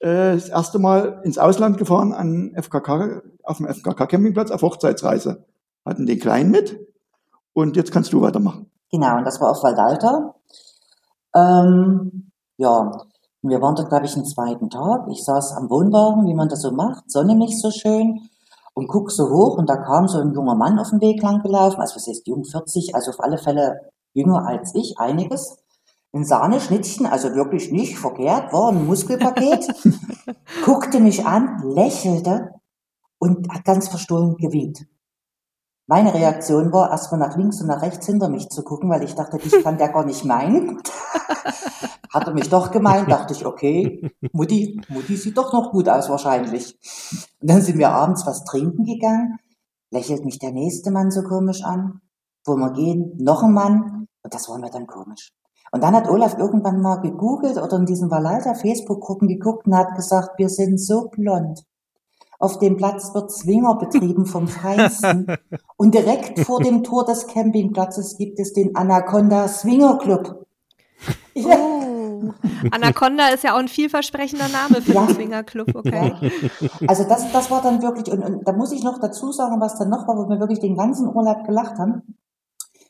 [0.01, 5.47] äh, das erste Mal ins Ausland gefahren an FKK, auf dem FKK-Campingplatz auf Hochzeitsreise.
[5.86, 6.78] Hatten den Kleinen mit
[7.55, 8.70] und jetzt kannst du weitermachen.
[8.90, 10.34] Genau, und das war auf Waldalter.
[11.34, 12.32] Ähm,
[12.62, 12.92] ja,
[13.42, 15.08] wir waren dort, glaube ich, einen zweiten Tag.
[15.10, 18.20] Ich saß am Wohnwagen, wie man das so macht, Sonne nicht so schön.
[18.74, 21.42] Und guck so hoch und da kam so ein junger Mann auf dem Weg lang
[21.42, 23.80] gelaufen, also was ist jung, 40, also auf alle Fälle
[24.14, 25.58] jünger als ich, einiges.
[26.14, 29.66] Ein Sahneschnittchen, also wirklich nicht verkehrt, war ein Muskelpaket,
[30.64, 32.52] guckte mich an, lächelte
[33.18, 34.86] und hat ganz verstohlen gewinkt.
[35.87, 39.14] Meine Reaktion war, erstmal nach links und nach rechts hinter mich zu gucken, weil ich
[39.14, 40.80] dachte, dich kann der gar nicht meinen.
[42.11, 46.09] Hat er mich doch gemeint, dachte ich, okay, Mutti, Mutti sieht doch noch gut aus
[46.09, 46.78] wahrscheinlich.
[47.41, 49.39] Und dann sind wir abends was trinken gegangen,
[49.91, 52.01] lächelt mich der nächste Mann so komisch an,
[52.45, 55.33] wo wir gehen, noch ein Mann, und das war mir dann komisch.
[55.72, 59.95] Und dann hat Olaf irgendwann mal gegoogelt oder in diesen Valalta Facebook-Gruppen geguckt und hat
[59.97, 61.64] gesagt, wir sind so blond.
[62.43, 65.28] Auf dem Platz wird Zwinger betrieben vom Feinsten.
[65.76, 70.45] Und direkt vor dem Tor des Campingplatzes gibt es den Anaconda Swinger Club.
[71.34, 71.57] Ja.
[71.57, 72.32] Oh.
[72.72, 75.07] Anaconda ist ja auch ein vielversprechender Name für ja.
[75.07, 76.14] den Swinger Club, okay.
[76.61, 76.68] Ja.
[76.88, 79.78] Also das, das war dann wirklich, und, und da muss ich noch dazu sagen, was
[79.78, 82.16] dann noch war, wo wir wirklich den ganzen Urlaub gelacht haben.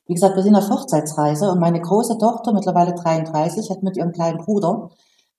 [0.07, 4.13] Wie gesagt, wir sind auf Hochzeitsreise und meine große Tochter, mittlerweile 33, hat mit ihrem
[4.13, 4.89] kleinen Bruder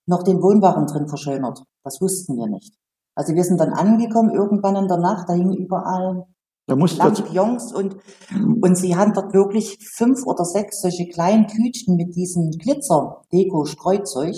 [0.05, 1.63] noch den Wohnwagen drin verschönert.
[1.83, 2.75] Das wussten wir nicht.
[3.15, 6.25] Also wir sind dann angekommen irgendwann in der Nacht, da hingen überall
[6.65, 7.97] da Lampions und,
[8.31, 14.33] und sie haben dort wirklich fünf oder sechs solche kleinen Tütchen mit diesem Glitzer-Deko-Streuzeug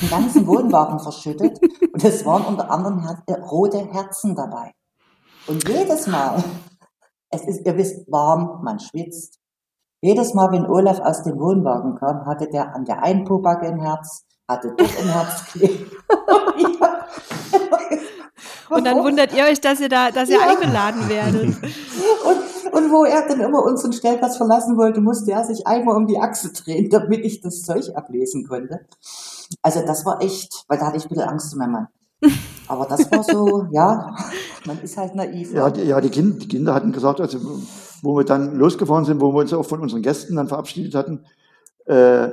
[0.00, 1.58] den ganzen Wohnwagen verschüttet
[1.92, 4.72] und es waren unter anderem Her äh, rote Herzen dabei.
[5.46, 6.42] Und jedes Mal,
[7.30, 9.38] es ist, ihr wisst, warm, man schwitzt.
[10.02, 13.80] Jedes Mal, wenn Olaf aus dem Wohnwagen kam, hatte der an der einen Pobacke ein
[13.80, 15.90] Herz, hatte dort ein Herz kleben.
[18.70, 20.48] Und dann wundert ihr euch, dass ihr da, dass ihr ja.
[20.48, 21.56] eingeladen werdet.
[22.24, 26.06] Und, und wo er dann immer unseren Stellplatz verlassen wollte, musste er sich einmal um
[26.06, 28.80] die Achse drehen, damit ich das Zeug ablesen konnte.
[29.62, 31.88] Also das war echt, weil da hatte ich ein bisschen Angst um meinen Mann.
[32.68, 34.14] Aber das war so, ja,
[34.66, 35.52] man ist halt naiv.
[35.52, 37.38] Ja, die, ja die, kind, die Kinder hatten gesagt, also
[38.02, 41.24] wo wir dann losgefahren sind, wo wir uns auch von unseren Gästen dann verabschiedet hatten,
[41.86, 42.28] äh,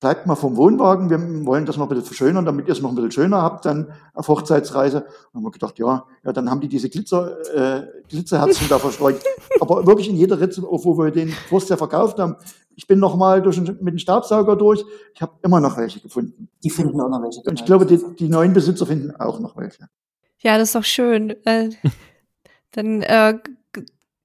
[0.00, 2.90] bleibt mal vom Wohnwagen, wir wollen das noch ein bisschen verschönern, damit ihr es noch
[2.90, 4.98] ein bisschen schöner habt, dann auf Hochzeitsreise.
[5.32, 9.20] Und haben wir gedacht, ja, ja, dann haben die diese Glitzer, äh, Glitzerherzen da verstreut.
[9.60, 12.36] Aber wirklich in jeder Ritze, wo wir den Wurst ja verkauft haben.
[12.76, 14.84] Ich bin noch mal durch, mit dem Staubsauger durch.
[15.14, 16.48] Ich habe immer noch welche gefunden.
[16.62, 17.40] Die finden auch noch welche.
[17.40, 19.88] Und ich glaube, die, die neuen Besitzer finden auch noch welche.
[20.40, 21.30] Ja, das ist doch schön.
[21.44, 21.70] Äh,
[22.70, 23.38] dann äh,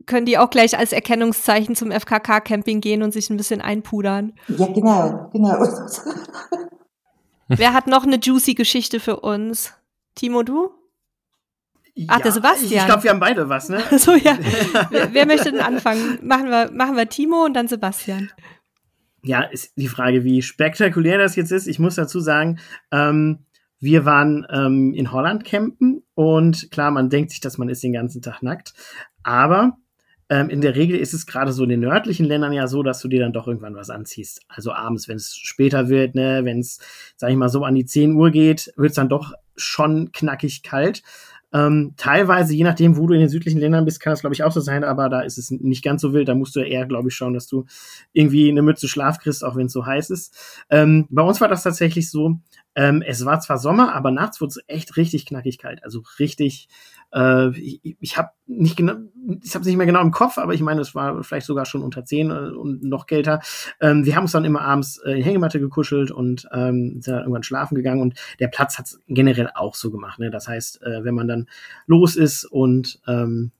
[0.05, 4.33] können die auch gleich als Erkennungszeichen zum FKK-Camping gehen und sich ein bisschen einpudern.
[4.47, 5.65] Ja, genau, genau.
[7.47, 9.73] Wer hat noch eine juicy Geschichte für uns?
[10.15, 10.71] Timo, du?
[12.07, 12.81] Ach, ja, der Sebastian.
[12.81, 13.81] Ich glaube, wir haben beide was, ne?
[13.97, 14.37] so, ja.
[14.89, 16.19] wer, wer, möchte denn anfangen?
[16.23, 18.31] Machen wir, machen wir Timo und dann Sebastian.
[19.21, 21.67] Ja, ist die Frage, wie spektakulär das jetzt ist.
[21.67, 22.59] Ich muss dazu sagen,
[22.91, 23.45] ähm,
[23.79, 27.93] wir waren ähm, in Holland campen und klar, man denkt sich, dass man ist den
[27.93, 28.73] ganzen Tag nackt.
[29.23, 29.77] Aber
[30.33, 32.99] ähm, in der Regel ist es gerade so in den nördlichen Ländern ja so, dass
[33.01, 34.41] du dir dann doch irgendwann was anziehst.
[34.47, 36.79] Also abends, wenn es später wird, ne, wenn es,
[37.17, 40.63] sag ich mal, so an die 10 Uhr geht, wird es dann doch schon knackig
[40.63, 41.03] kalt.
[41.53, 44.41] Ähm, teilweise, je nachdem, wo du in den südlichen Ländern bist, kann das, glaube ich,
[44.41, 46.27] auch so sein, aber da ist es nicht ganz so wild.
[46.27, 47.65] Da musst du eher, glaube ich, schauen, dass du
[48.11, 50.35] irgendwie eine Mütze Schlaf kriegst, auch wenn es so heiß ist.
[50.71, 52.39] Ähm, bei uns war das tatsächlich so,
[52.75, 55.83] ähm, es war zwar Sommer, aber nachts wurde es echt richtig knackig kalt.
[55.83, 56.67] Also richtig,
[57.13, 58.95] äh, ich, ich habe nicht genau,
[59.43, 61.83] ich habe nicht mehr genau im Kopf, aber ich meine, es war vielleicht sogar schon
[61.83, 63.41] unter 10 äh, und noch kälter.
[63.79, 67.21] Ähm, wir haben uns dann immer abends äh, in Hängematte gekuschelt und ähm, sind dann
[67.21, 70.19] irgendwann schlafen gegangen und der Platz hat generell auch so gemacht.
[70.19, 70.31] Ne?
[70.31, 71.47] Das heißt, äh, wenn man dann
[71.85, 73.51] los ist und ähm,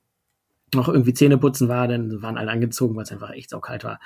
[0.73, 3.99] noch irgendwie Zähne putzen war, dann waren alle angezogen, weil es einfach echt saukalt war.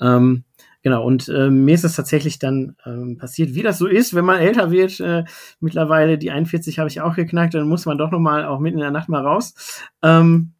[0.00, 0.44] Ähm,
[0.84, 4.24] genau, und äh, mir ist das tatsächlich dann ähm, passiert, wie das so ist, wenn
[4.24, 5.00] man älter wird.
[5.00, 5.24] Äh,
[5.58, 8.76] mittlerweile die 41 habe ich auch geknackt, dann muss man doch noch mal auch mitten
[8.78, 9.82] in der Nacht mal raus.
[10.02, 10.52] Ähm,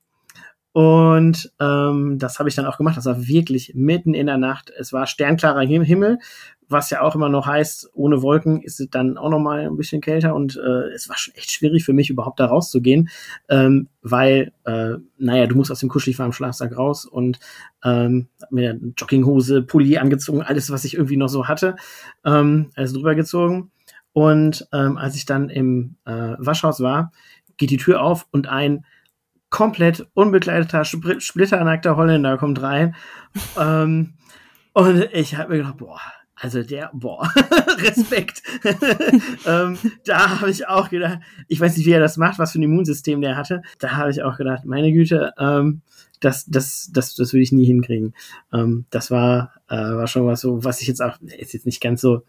[0.72, 2.96] und ähm, das habe ich dann auch gemacht.
[2.96, 4.72] Das war wirklich mitten in der Nacht.
[4.76, 6.18] Es war sternklarer Himmel
[6.68, 9.76] was ja auch immer noch heißt, ohne Wolken ist es dann auch noch mal ein
[9.76, 13.08] bisschen kälter und äh, es war schon echt schwierig für mich überhaupt da rauszugehen,
[13.48, 17.38] ähm, weil, äh, naja, du musst aus dem kuschelig warmen Schlafsack raus und
[17.84, 21.76] ähm, mir Jogginghose, Pulli angezogen, alles, was ich irgendwie noch so hatte,
[22.24, 23.70] ähm, alles drüber gezogen.
[24.12, 27.12] Und ähm, als ich dann im äh, Waschhaus war,
[27.56, 28.84] geht die Tür auf und ein
[29.50, 32.94] komplett unbekleideter, splitternackter Holländer kommt rein.
[33.58, 34.14] ähm,
[34.72, 36.00] und ich habe mir gedacht, boah,
[36.36, 37.30] also der, boah,
[37.78, 38.42] Respekt.
[39.46, 42.58] ähm, da habe ich auch gedacht, ich weiß nicht, wie er das macht, was für
[42.58, 43.62] ein Immunsystem der hatte.
[43.78, 45.82] Da habe ich auch gedacht, meine Güte, ähm,
[46.20, 48.14] das, das, das, das würde ich nie hinkriegen.
[48.52, 51.80] Ähm, das war, äh, war schon was so, was ich jetzt auch, ist jetzt nicht
[51.80, 52.22] ganz so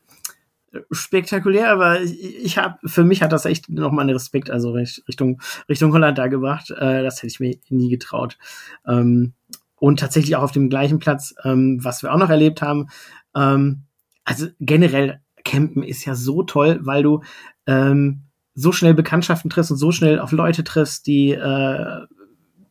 [0.91, 5.41] spektakulär, aber ich, ich habe, für mich hat das echt nochmal einen Respekt, also Richtung,
[5.69, 6.69] Richtung Holland da gebracht.
[6.71, 8.37] Äh, das hätte ich mir nie getraut.
[8.85, 9.33] Ähm,
[9.77, 12.87] und tatsächlich auch auf dem gleichen Platz, ähm, was wir auch noch erlebt haben,
[13.35, 13.83] ähm,
[14.25, 17.21] also generell Campen ist ja so toll, weil du
[17.67, 18.23] ähm,
[18.53, 22.01] so schnell Bekanntschaften triffst und so schnell auf Leute triffst, die äh,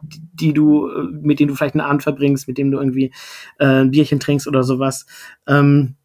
[0.02, 3.12] die, die du, mit denen du vielleicht einen Abend verbringst, mit denen du irgendwie
[3.58, 5.06] äh, ein Bierchen trinkst oder sowas.
[5.46, 5.96] Ähm,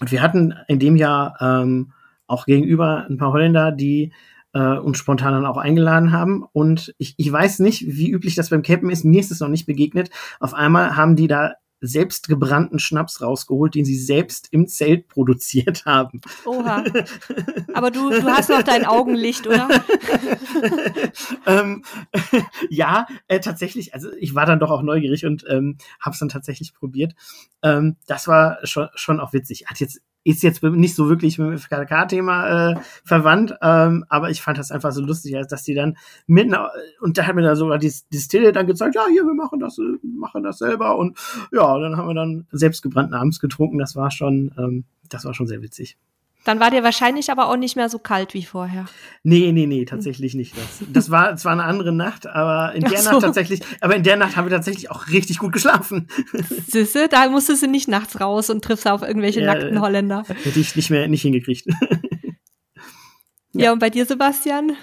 [0.00, 1.92] und wir hatten in dem Jahr ähm,
[2.26, 4.12] auch gegenüber ein paar Holländer, die
[4.52, 6.44] äh, uns spontan dann auch eingeladen haben.
[6.52, 9.04] Und ich, ich weiß nicht, wie üblich das beim Campen ist.
[9.04, 10.10] Mir ist es noch nicht begegnet.
[10.40, 15.84] Auf einmal haben die da selbst gebrannten Schnaps rausgeholt, den sie selbst im Zelt produziert
[15.86, 16.20] haben.
[16.46, 16.84] Oha.
[17.74, 19.68] Aber du, du hast noch dein Augenlicht, oder?
[21.46, 21.84] ähm,
[22.70, 23.94] ja, äh, tatsächlich.
[23.94, 27.14] Also ich war dann doch auch neugierig und ähm, habe es dann tatsächlich probiert.
[27.62, 29.66] Ähm, das war schon, schon auch witzig.
[29.66, 34.40] Hat jetzt ist jetzt nicht so wirklich mit dem FKK-Thema äh, verwandt, ähm, aber ich
[34.42, 35.96] fand das einfach so lustig, dass die dann
[36.26, 36.56] mitten
[37.00, 39.78] und da hat mir dann sogar die Distille dann gezeigt, ja, hier, wir machen das,
[40.02, 41.18] machen das selber und
[41.52, 43.78] ja, dann haben wir dann selbstgebrannten abends getrunken.
[43.78, 45.96] Das war schon, ähm, das war schon sehr witzig.
[46.44, 48.86] Dann war dir wahrscheinlich aber auch nicht mehr so kalt wie vorher.
[49.22, 50.56] Nee, nee, nee, tatsächlich nicht.
[50.56, 53.10] Das, das war zwar eine andere Nacht, aber in der so.
[53.10, 56.08] Nacht tatsächlich, aber in der Nacht haben wir tatsächlich auch richtig gut geschlafen.
[56.66, 60.24] Sisse, da musstest du nicht nachts raus und triffst auf irgendwelche ja, nackten Holländer.
[60.26, 61.66] Hätte ich nicht mehr nicht hingekriegt.
[63.52, 63.64] ja.
[63.66, 64.76] ja, und bei dir, Sebastian?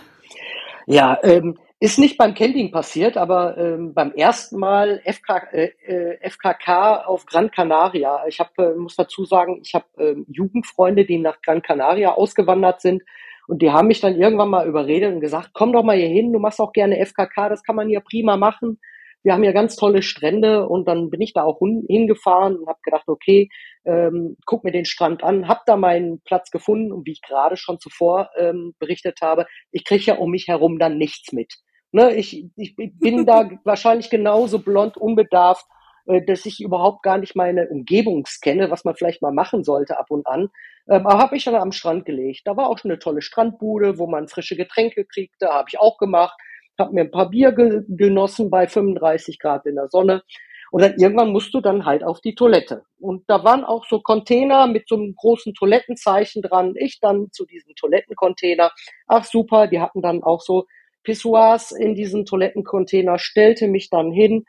[0.87, 6.29] Ja, ähm, ist nicht beim Camping passiert, aber ähm, beim ersten Mal FK, äh, äh
[6.29, 8.25] FKK auf Gran Canaria.
[8.27, 12.81] Ich hab, äh, muss dazu sagen, ich habe äh, Jugendfreunde, die nach Gran Canaria ausgewandert
[12.81, 13.01] sind.
[13.47, 16.33] Und die haben mich dann irgendwann mal überredet und gesagt, komm doch mal hier hin,
[16.33, 18.79] du machst auch gerne FKK, das kann man hier prima machen.
[19.23, 22.79] Wir haben hier ganz tolle Strände und dann bin ich da auch hingefahren und habe
[22.83, 23.49] gedacht, okay,
[23.85, 27.57] ähm, guck mir den Strand an, hab da meinen Platz gefunden und wie ich gerade
[27.57, 31.55] schon zuvor ähm, berichtet habe, ich kriege ja um mich herum dann nichts mit.
[31.91, 35.65] Ne, ich, ich bin da wahrscheinlich genauso blond unbedarft,
[36.05, 39.99] äh, dass ich überhaupt gar nicht meine Umgebung kenne, was man vielleicht mal machen sollte
[39.99, 40.49] ab und an.
[40.89, 42.41] Ähm, aber habe ich dann am Strand gelegt.
[42.45, 45.97] Da war auch schon eine tolle Strandbude, wo man frische Getränke kriegte, habe ich auch
[45.97, 46.39] gemacht.
[46.79, 50.23] Habe mir ein paar Bier ge genossen bei 35 Grad in der Sonne.
[50.71, 52.83] Und dann irgendwann musst du dann halt auf die Toilette.
[52.99, 56.73] Und da waren auch so Container mit so einem großen Toilettenzeichen dran.
[56.77, 58.71] Ich dann zu diesem Toilettencontainer.
[59.07, 60.65] Ach super, die hatten dann auch so
[61.03, 64.45] Pissoirs in diesen Toilettencontainer, stellte mich dann hin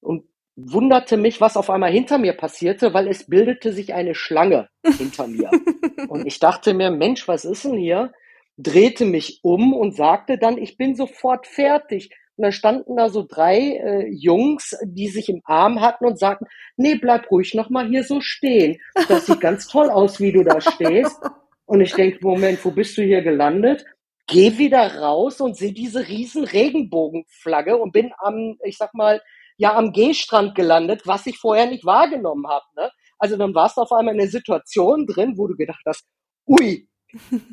[0.00, 0.24] und
[0.56, 5.26] wunderte mich, was auf einmal hinter mir passierte, weil es bildete sich eine Schlange hinter
[5.26, 5.50] mir.
[6.08, 8.12] Und ich dachte mir, Mensch, was ist denn hier?
[8.58, 12.10] Drehte mich um und sagte dann, ich bin sofort fertig.
[12.36, 16.46] Und dann standen da so drei äh, Jungs, die sich im Arm hatten und sagten,
[16.76, 18.78] nee, bleib ruhig noch mal hier so stehen.
[19.08, 21.18] Das sieht ganz toll aus, wie du da stehst.
[21.64, 23.86] Und ich denke, Moment, wo bist du hier gelandet?
[24.32, 29.20] Geh wieder raus und sehe diese riesen Regenbogenflagge und bin am, ich sag mal,
[29.58, 32.64] ja am Gehstrand gelandet, was ich vorher nicht wahrgenommen habe.
[32.76, 32.90] Ne?
[33.18, 36.06] Also dann warst du auf einmal in einer Situation drin, wo du gedacht hast,
[36.48, 36.88] ui,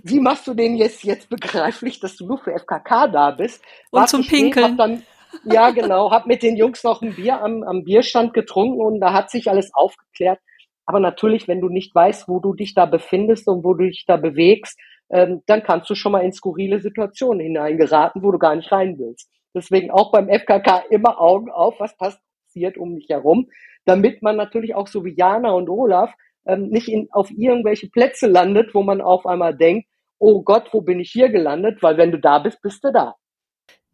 [0.03, 3.61] wie machst du den jetzt, jetzt begreiflich, dass du nur für FKK da bist?
[3.91, 4.65] Und zum Pinkeln.
[4.65, 5.03] Spät, dann,
[5.43, 9.11] ja, genau, hab mit den Jungs noch ein Bier am, am Bierstand getrunken und da
[9.11, 10.39] hat sich alles aufgeklärt.
[10.85, 14.05] Aber natürlich, wenn du nicht weißt, wo du dich da befindest und wo du dich
[14.07, 18.55] da bewegst, ähm, dann kannst du schon mal in skurrile Situationen hineingeraten, wo du gar
[18.55, 19.29] nicht rein willst.
[19.53, 23.49] Deswegen auch beim FKK immer Augen auf, was passiert um dich herum,
[23.85, 26.13] damit man natürlich auch so wie Jana und Olaf
[26.45, 29.87] ähm, nicht in, auf irgendwelche Plätze landet, wo man auf einmal denkt,
[30.19, 31.81] oh Gott, wo bin ich hier gelandet?
[31.81, 33.15] Weil wenn du da bist, bist du da.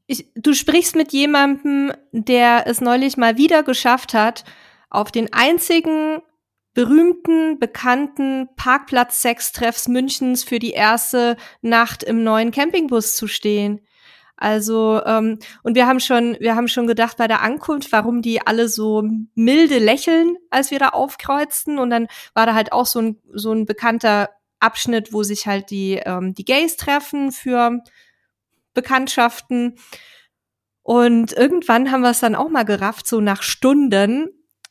[0.08, 4.44] Ich, du sprichst mit jemandem, der es neulich mal wieder geschafft hat,
[4.90, 6.22] auf den einzigen
[6.76, 13.82] berühmten, bekannten Parkplatz-Sextreffs Münchens für die erste Nacht im neuen Campingbus zu stehen.
[14.38, 18.46] Also ähm, und wir haben schon, wir haben schon gedacht bei der Ankunft, warum die
[18.46, 19.04] alle so
[19.34, 21.80] milde lächeln, als wir da aufkreuzten.
[21.80, 25.72] Und dann war da halt auch so ein so ein bekannter Abschnitt, wo sich halt
[25.72, 27.82] die ähm, die Gays treffen für
[28.74, 29.76] Bekanntschaften.
[30.84, 34.28] Und irgendwann haben wir es dann auch mal gerafft, so nach Stunden.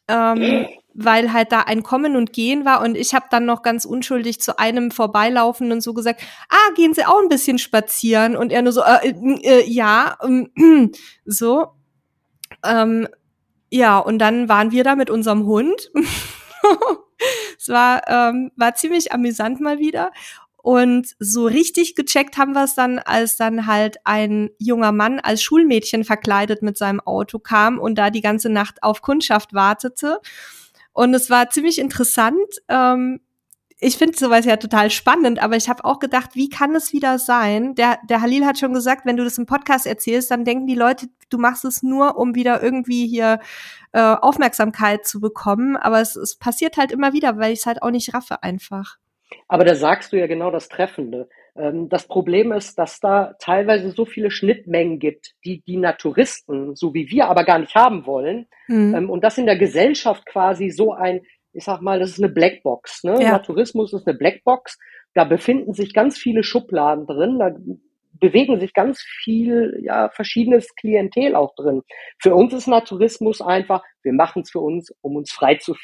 [0.07, 3.85] Ähm, weil halt da ein Kommen und Gehen war und ich habe dann noch ganz
[3.85, 8.53] unschuldig zu einem vorbeilaufen und so gesagt, ah, gehen Sie auch ein bisschen spazieren und
[8.53, 9.09] er nur so, äh,
[9.43, 10.89] äh, ja, äh,
[11.25, 11.67] so.
[12.65, 13.09] Ähm,
[13.71, 15.91] ja, und dann waren wir da mit unserem Hund.
[17.59, 20.13] es war, ähm, war ziemlich amüsant mal wieder.
[20.57, 25.43] Und so richtig gecheckt haben wir es dann, als dann halt ein junger Mann als
[25.43, 30.21] Schulmädchen verkleidet mit seinem Auto kam und da die ganze Nacht auf Kundschaft wartete.
[30.95, 32.39] Und es war ziemlich interessant.
[32.69, 33.21] Ähm,
[33.79, 37.19] ich finde sowas ja total spannend, aber ich habe auch gedacht, wie kann es wieder
[37.19, 37.75] sein?
[37.75, 40.77] Der, der Halil hat schon gesagt, wenn du das im Podcast erzählst, dann denken die
[40.77, 43.41] Leute, du machst es nur, um wieder irgendwie hier
[43.93, 45.77] äh, Aufmerksamkeit zu bekommen.
[45.77, 48.97] Aber es, es passiert halt immer wieder, weil ich es halt auch nicht raffe einfach.
[49.49, 51.29] Aber da sagst du ja genau das Treffende.
[51.57, 56.95] Ähm, das Problem ist, dass da teilweise so viele Schnittmengen gibt, die die Naturisten, so
[56.95, 58.47] wie wir, aber gar nicht haben wollen.
[58.69, 59.11] Mhm.
[59.11, 61.21] Und das in der Gesellschaft quasi so ein,
[61.53, 63.05] ich sag mal, das ist eine Blackbox.
[63.05, 63.23] Ne?
[63.23, 63.33] Ja.
[63.33, 64.79] Naturismus ist eine Blackbox.
[65.15, 67.39] Da befinden sich ganz viele Schubladen drin.
[67.39, 67.55] Da
[68.21, 71.83] bewegen sich ganz viel, ja, verschiedenes Klientel auch drin.
[72.21, 75.75] Für uns ist Naturismus einfach, wir machen es für uns, um uns frei zu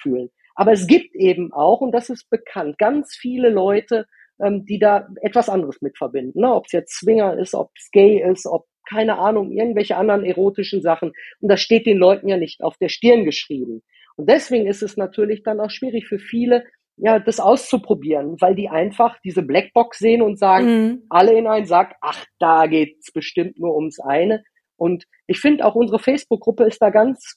[0.00, 0.30] fühlen.
[0.54, 4.06] Aber es gibt eben auch, und das ist bekannt, ganz viele Leute,
[4.40, 6.40] ähm, die da etwas anderes mit verbinden.
[6.40, 6.54] Ne?
[6.54, 10.80] Ob es jetzt Swinger ist, ob es gay ist, ob keine Ahnung, irgendwelche anderen erotischen
[10.80, 11.12] Sachen.
[11.40, 13.82] Und das steht den Leuten ja nicht auf der Stirn geschrieben.
[14.16, 16.64] Und deswegen ist es natürlich dann auch schwierig für viele,
[16.96, 21.02] ja, das auszuprobieren, weil die einfach diese Blackbox sehen und sagen, mhm.
[21.08, 24.42] alle in einen Sack, ach, da geht's bestimmt nur ums eine.
[24.76, 27.36] Und ich finde auch unsere Facebook-Gruppe ist da ganz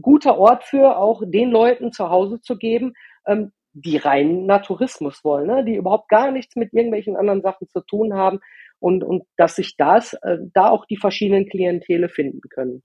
[0.00, 2.92] guter Ort für, auch den Leuten zu Hause zu geben,
[3.26, 5.64] ähm, die rein Naturismus wollen, ne?
[5.64, 8.40] die überhaupt gar nichts mit irgendwelchen anderen Sachen zu tun haben
[8.78, 12.82] und, und dass sich das, äh, da auch die verschiedenen Klientele finden können.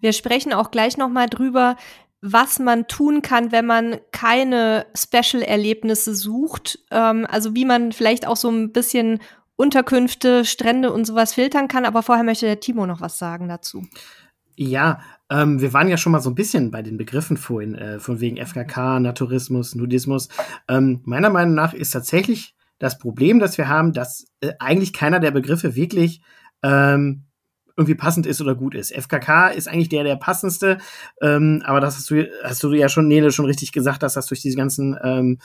[0.00, 1.76] Wir sprechen auch gleich nochmal drüber,
[2.22, 6.78] was man tun kann, wenn man keine Special-Erlebnisse sucht.
[6.90, 9.20] Ähm, also wie man vielleicht auch so ein bisschen
[9.56, 11.84] Unterkünfte, Strände und sowas filtern kann.
[11.84, 13.84] Aber vorher möchte der Timo noch was sagen dazu.
[14.54, 15.00] Ja,
[15.30, 18.20] ähm, wir waren ja schon mal so ein bisschen bei den Begriffen vorhin, äh, von
[18.20, 20.28] wegen FKK, Naturismus, Nudismus.
[20.68, 25.18] Ähm, meiner Meinung nach ist tatsächlich das Problem, das wir haben, dass äh, eigentlich keiner
[25.18, 26.20] der Begriffe wirklich
[26.62, 27.24] ähm,
[27.76, 28.92] irgendwie passend ist oder gut ist.
[28.92, 30.78] FKK ist eigentlich der der passendste,
[31.20, 34.26] ähm, aber das hast du, hast du ja schon, Nele, schon richtig gesagt, dass das
[34.26, 35.38] durch diese ganzen ähm,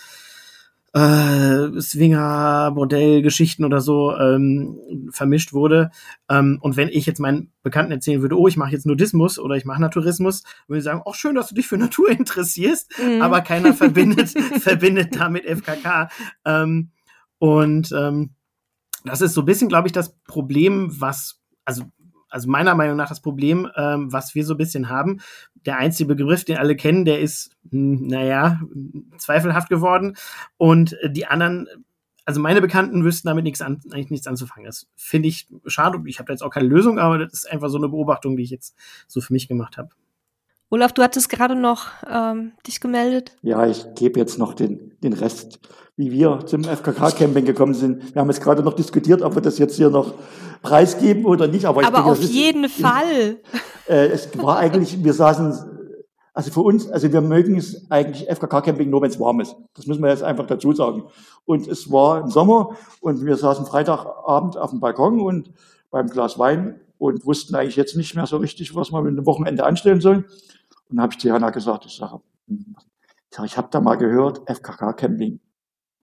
[0.93, 5.91] äh, Swinger, Bordell-Geschichten oder so ähm, vermischt wurde.
[6.29, 9.55] Ähm, und wenn ich jetzt meinen Bekannten erzählen würde, oh, ich mache jetzt Nudismus oder
[9.55, 13.21] ich mache Naturismus, würde ich sagen, auch schön, dass du dich für Natur interessierst, mhm.
[13.21, 14.29] aber keiner verbindet,
[14.59, 16.09] verbindet damit FKK.
[16.45, 16.91] Ähm,
[17.39, 18.31] und ähm,
[19.05, 21.83] das ist so ein bisschen, glaube ich, das Problem, was, also
[22.31, 25.19] also meiner Meinung nach das Problem, ähm, was wir so ein bisschen haben.
[25.65, 28.59] Der einzige Begriff, den alle kennen, der ist, hm, naja,
[29.17, 30.15] zweifelhaft geworden.
[30.57, 31.67] Und die anderen,
[32.25, 34.65] also meine Bekannten wüssten damit nichts an, eigentlich nichts anzufangen.
[34.65, 36.01] Das finde ich schade.
[36.05, 38.43] Ich habe da jetzt auch keine Lösung, aber das ist einfach so eine Beobachtung, die
[38.43, 38.75] ich jetzt
[39.07, 39.89] so für mich gemacht habe.
[40.73, 43.33] Olaf, du hattest gerade noch ähm, dich gemeldet.
[43.41, 45.59] Ja, ich gebe jetzt noch den, den Rest,
[45.97, 48.15] wie wir zum FKK-Camping gekommen sind.
[48.15, 50.13] Wir haben jetzt gerade noch diskutiert, ob wir das jetzt hier noch
[50.61, 51.65] preisgeben oder nicht.
[51.65, 53.37] Aber, aber denke, auf jeden ist, Fall.
[53.87, 55.53] Äh, es war eigentlich, wir saßen,
[56.33, 59.55] also für uns, also wir mögen es eigentlich FKK-Camping nur, wenn es warm ist.
[59.73, 61.03] Das müssen wir jetzt einfach dazu sagen.
[61.43, 65.51] Und es war im Sommer und wir saßen Freitagabend auf dem Balkon und
[65.89, 69.25] beim Glas Wein und wussten eigentlich jetzt nicht mehr so richtig, was wir mit dem
[69.25, 70.25] Wochenende anstellen sollen.
[70.91, 72.65] Und dann habe ich zu Hanna gesagt, ich sage, ich,
[73.29, 75.39] sag, ich habe da mal gehört, FKK-Camping.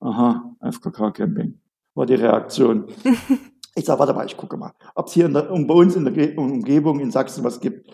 [0.01, 1.61] Aha, FKK-Camping.
[1.95, 2.87] War die Reaktion.
[3.75, 6.39] ich sage, warte mal, ich gucke mal, ob es hier der, bei uns in der
[6.39, 7.87] Umgebung in Sachsen was gibt.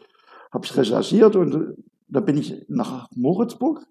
[0.52, 1.74] Habe ich recherchiert und
[2.06, 3.84] da bin ich nach Moritzburg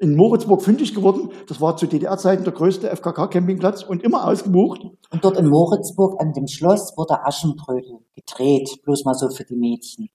[0.00, 1.30] in Moritzburg fündig geworden.
[1.48, 4.82] Das war zu DDR-Zeiten der größte FKK-Campingplatz und immer ausgebucht.
[5.10, 9.56] Und dort in Moritzburg an dem Schloss wurde Aschenbrödel gedreht, bloß mal so für die
[9.56, 10.08] Mädchen.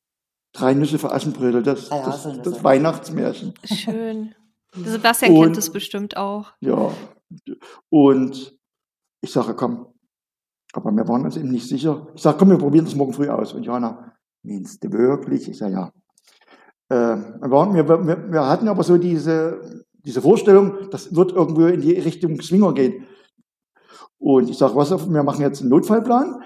[0.56, 3.54] Drei Nüsse für Aschenbrödel, das, ah das, das, das Weihnachtsmärchen.
[3.66, 4.34] Schön.
[4.74, 6.54] Sebastian und, kennt es bestimmt auch.
[6.62, 6.92] Ja.
[7.90, 8.58] Und
[9.22, 9.88] ich sage, komm,
[10.74, 12.08] aber wir waren uns eben nicht sicher.
[12.16, 13.54] Ich sage, komm, wir probieren das morgen früh aus.
[13.54, 15.50] Und Johanna, meinst du wirklich?
[15.50, 15.92] Ich sage, ja.
[16.90, 21.94] Äh, wir, wir, wir hatten aber so diese, diese Vorstellung, das wird irgendwo in die
[21.94, 23.08] Richtung Swinger gehen.
[24.18, 26.42] Und ich sage, was, wir machen jetzt einen Notfallplan.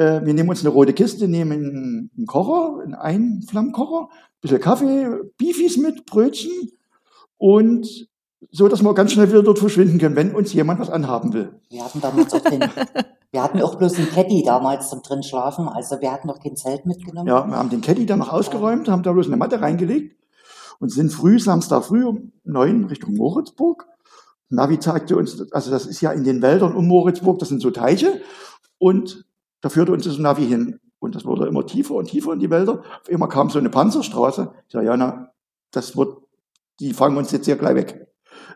[0.00, 5.08] Äh, wir nehmen uns eine rote Kiste, nehmen einen Kocher, einen Einflammkocher, ein bisschen Kaffee,
[5.36, 6.70] Beefies mit, Brötchen
[7.36, 8.08] und
[8.50, 11.60] so, dass wir ganz schnell wieder dort verschwinden können, wenn uns jemand was anhaben will.
[11.68, 12.60] Wir hatten damals auch den,
[13.30, 16.56] wir hatten auch bloß einen Caddy damals zum drin schlafen, also wir hatten noch kein
[16.56, 17.28] Zelt mitgenommen.
[17.28, 20.16] Ja, wir haben den Caddy dann noch ausgeräumt, haben da bloß eine Matte reingelegt
[20.78, 23.86] und sind früh, Samstag früh um neun Richtung Moritzburg.
[24.48, 27.70] Navi zeigte uns, also das ist ja in den Wäldern um Moritzburg, das sind so
[27.70, 28.22] Teiche
[28.78, 29.26] und
[29.60, 30.80] da führte uns das Navi hin.
[30.98, 32.80] Und das wurde immer tiefer und tiefer in die Wälder.
[32.80, 34.52] Auf einmal kam so eine Panzerstraße.
[34.66, 35.32] Ich sage, ja, na,
[35.70, 36.18] das wird,
[36.78, 38.06] die fangen uns jetzt hier gleich weg.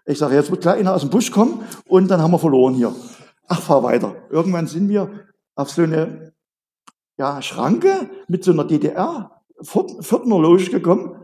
[0.04, 2.74] Ich sage, jetzt wird gleich einer aus dem Busch kommen und dann haben wir verloren
[2.74, 2.94] hier.
[3.48, 4.14] Ach, fahr weiter.
[4.30, 5.10] Irgendwann sind wir
[5.54, 6.32] auf so eine
[7.16, 11.16] ja, Schranke mit so einer DDR-Viertner-Loge gekommen.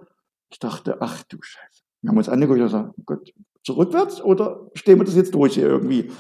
[0.51, 1.83] Ich dachte, ach du Scheiße.
[2.03, 3.33] Wir haben uns angeguckt und gesagt, Gott,
[3.65, 6.11] zurückwärts oder stehen wir das jetzt durch hier irgendwie?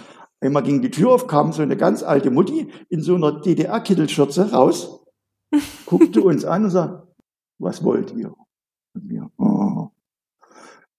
[0.41, 4.53] Einmal ging die Tür auf, kam so eine ganz alte Mutti in so einer DDR-Kittelschürze
[4.53, 5.05] raus,
[5.86, 7.07] guckte uns an und sagte,
[7.59, 8.34] was wollt ihr?
[8.95, 9.91] Und wir, oh.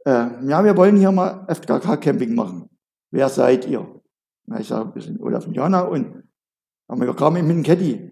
[0.06, 2.70] äh, ja, wir wollen hier mal FKK-Camping machen.
[3.10, 4.02] Wer seid ihr?
[4.46, 6.24] Na, ich sage, wir sind Olaf und Jana und
[6.88, 8.12] haben wir kamen mit dem Caddy.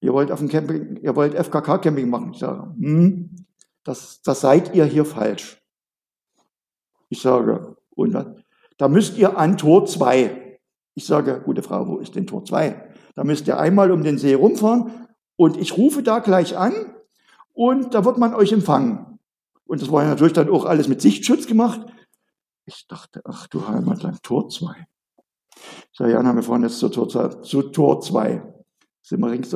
[0.00, 2.32] Ihr wollt auf dem Camping, ihr wollt FKK-Camping machen.
[2.32, 3.46] Ich sage, hm,
[3.84, 5.60] das, das seid ihr hier falsch.
[7.08, 8.39] Ich sage, und dann,
[8.80, 10.58] da müsst ihr an Tor 2.
[10.94, 12.94] Ich sage, gute Frau, wo ist denn Tor 2?
[13.14, 15.06] Da müsst ihr einmal um den See rumfahren
[15.36, 16.72] und ich rufe da gleich an
[17.52, 19.18] und da wird man euch empfangen.
[19.66, 21.82] Und das war ja natürlich dann auch alles mit Sichtschutz gemacht.
[22.64, 24.86] Ich dachte, ach du Heimatland, Tor 2.
[25.92, 27.28] Ich sage, ja, wir fahren jetzt zu Tor 2.
[27.42, 28.42] Zu Tor 2.
[29.02, 29.54] Sind wir rings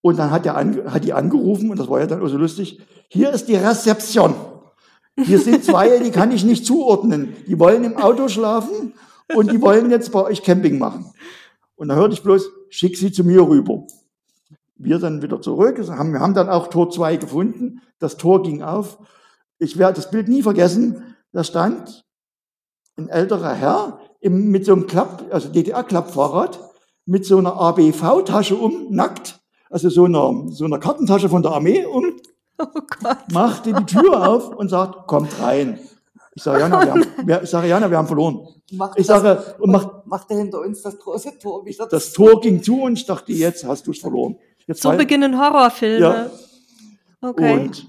[0.00, 2.80] und dann hat, der, hat die angerufen, und das war ja dann auch so lustig,
[3.08, 4.34] hier ist die Rezeption.
[5.16, 7.36] Hier sind zwei, die kann ich nicht zuordnen.
[7.46, 8.94] Die wollen im Auto schlafen
[9.34, 11.12] und die wollen jetzt bei euch Camping machen.
[11.76, 13.86] Und da hörte ich bloß, schick sie zu mir rüber.
[14.76, 17.80] Wir dann wieder zurück, wir haben dann auch Tor 2 gefunden.
[18.00, 18.98] Das Tor ging auf.
[19.58, 21.14] Ich werde das Bild nie vergessen.
[21.32, 22.04] Da stand
[22.96, 26.58] ein älterer Herr im, mit so einem Klapp, also DDR-Klappfahrrad,
[27.06, 29.40] mit so einer ABV-Tasche um, nackt,
[29.70, 32.04] also so einer, so einer Kartentasche von der Armee um,
[33.06, 35.78] Oh machte die Tür auf und sagt, kommt rein.
[36.34, 38.48] Ich sage, Jana, wir haben, ich sage, Jana, wir haben verloren.
[38.72, 41.86] Macht ich sage, das, und macht, machte hinter uns das große Tor wieder.
[41.86, 44.36] Das Tor ging zu und ich dachte, jetzt hast du es verloren.
[44.66, 46.00] Jetzt so beginnen Horrorfilme.
[46.00, 46.30] Ja.
[47.20, 47.52] Okay.
[47.52, 47.86] Und,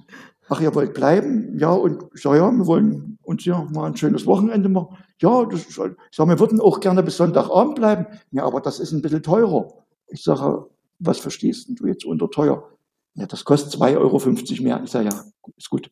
[0.50, 1.58] ach, ihr wollt bleiben?
[1.58, 4.98] Ja, und ich sage, ja, wir wollen uns hier mal ein schönes Wochenende machen.
[5.20, 8.06] Ja, das, ich sage, wir würden auch gerne bis Sonntagabend bleiben.
[8.32, 9.68] Ja, aber das ist ein bisschen teurer.
[10.08, 10.68] Ich sage,
[11.00, 12.70] was verstehst du jetzt unter teuer?
[13.16, 14.82] Ja, das kostet 2,50 Euro mehr.
[14.84, 15.24] Ich sage, ja,
[15.58, 15.90] ist gut.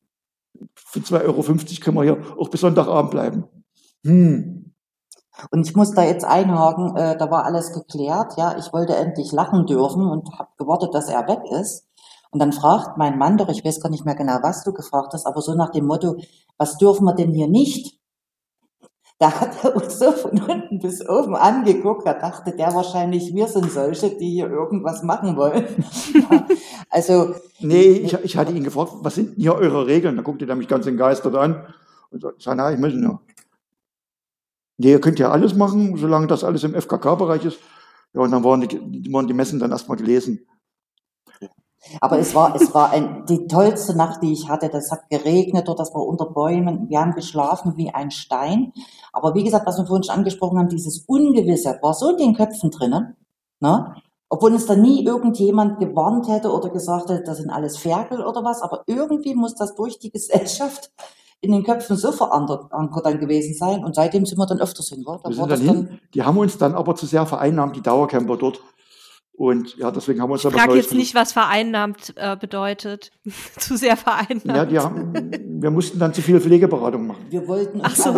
[0.76, 3.46] Für 2,50 Euro können wir hier auch bis Sonntagabend bleiben.
[4.06, 4.74] Hm.
[5.52, 9.32] Und ich muss da jetzt einhaken, äh, da war alles geklärt, ja, ich wollte endlich
[9.32, 11.88] lachen dürfen und habe gewartet, dass er weg ist.
[12.30, 15.14] Und dann fragt mein Mann doch, ich weiß gar nicht mehr genau, was du gefragt
[15.14, 16.18] hast, aber so nach dem Motto,
[16.58, 18.00] was dürfen wir denn hier nicht?
[19.24, 22.06] Da hat er uns so von unten bis oben angeguckt.
[22.06, 25.66] Da dachte der wahrscheinlich, wir sind solche, die hier irgendwas machen wollen.
[26.90, 27.34] also.
[27.62, 30.18] Nee, ich, ich hatte ihn gefragt, was sind hier eure Regeln?
[30.18, 31.66] Da guckte er mich ganz entgeistert an
[32.10, 33.22] und sagte, na, ich muss nur.
[34.78, 37.60] Nee, ihr könnt ja alles machen, solange das alles im FKK-Bereich ist.
[38.14, 40.46] Ja, und dann waren die, waren die Messen dann erstmal gelesen.
[42.02, 44.70] Aber es war, es war ein, die tollste Nacht, die ich hatte.
[44.70, 46.90] Das hat geregnet dort, das war unter Bäumen.
[46.90, 48.74] Wir haben geschlafen wie ein Stein.
[49.12, 52.36] Aber wie gesagt, was wir vorhin schon angesprochen haben, dieses Ungewisse war so in den
[52.36, 53.16] Köpfen drinnen,
[53.60, 53.96] ne?
[54.30, 58.44] Obwohl uns da nie irgendjemand gewarnt hätte oder gesagt hätte, das sind alles Ferkel oder
[58.44, 58.64] was.
[58.64, 60.92] Aber irgendwie muss das durch die Gesellschaft
[61.40, 63.84] in den Köpfen so verankert dann gewesen sein.
[63.84, 65.04] Und seitdem sind wir dann öfters hin.
[65.06, 66.00] Da wir sind dann hin.
[66.16, 68.60] Die haben uns dann aber zu sehr vereinnahmt, die Dauercamper dort.
[69.36, 73.12] Und ja, deswegen haben wir uns ich frage jetzt nicht, was vereinnahmt äh, bedeutet.
[73.58, 74.46] zu sehr vereinnahmt.
[74.46, 75.12] Ja, die haben,
[75.60, 77.26] wir mussten dann zu viel Pflegeberatung machen.
[77.32, 78.14] Wir wollten Ach so,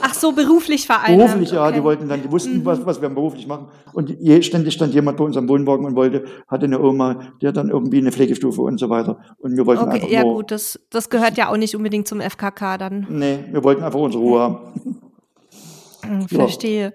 [0.00, 1.32] Ach so beruflich vereinnahmt.
[1.32, 1.74] Beruflich, ja, okay.
[1.76, 2.64] die wollten dann, die wussten, mhm.
[2.64, 3.66] was, was wir beruflich machen.
[3.94, 7.50] Und je, ständig stand jemand bei uns am Wohnwagen und wollte, hatte eine Oma, der
[7.50, 9.18] dann irgendwie eine Pflegestufe und so weiter.
[9.38, 12.06] Und wir wollten okay, einfach ja nur, gut, das, das gehört ja auch nicht unbedingt
[12.06, 13.06] zum FKK dann.
[13.10, 16.28] Nee, wir wollten einfach unsere Ruhe haben.
[16.28, 16.92] Verstehe.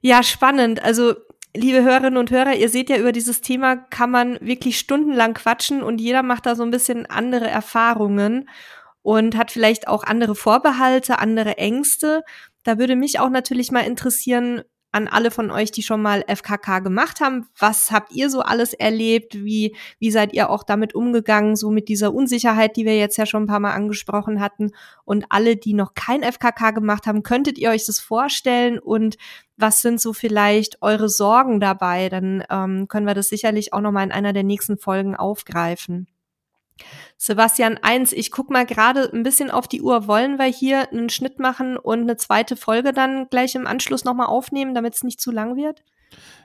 [0.00, 0.18] Ja.
[0.18, 0.84] ja, spannend.
[0.84, 1.14] Also
[1.54, 5.82] liebe Hörerinnen und Hörer, ihr seht ja, über dieses Thema kann man wirklich stundenlang quatschen
[5.82, 8.48] und jeder macht da so ein bisschen andere Erfahrungen
[9.02, 12.22] und hat vielleicht auch andere Vorbehalte, andere Ängste.
[12.62, 16.80] Da würde mich auch natürlich mal interessieren, an alle von euch, die schon mal FKK
[16.80, 17.48] gemacht haben.
[17.58, 19.42] Was habt ihr so alles erlebt?
[19.42, 23.24] Wie, wie seid ihr auch damit umgegangen, so mit dieser Unsicherheit, die wir jetzt ja
[23.24, 24.72] schon ein paar Mal angesprochen hatten?
[25.04, 28.78] Und alle, die noch kein FKK gemacht haben, könntet ihr euch das vorstellen?
[28.78, 29.16] Und
[29.56, 32.10] was sind so vielleicht eure Sorgen dabei?
[32.10, 36.06] Dann ähm, können wir das sicherlich auch noch mal in einer der nächsten Folgen aufgreifen.
[37.16, 40.06] Sebastian, eins, ich guck mal gerade ein bisschen auf die Uhr.
[40.06, 44.26] Wollen wir hier einen Schnitt machen und eine zweite Folge dann gleich im Anschluss nochmal
[44.26, 45.82] aufnehmen, damit es nicht zu lang wird?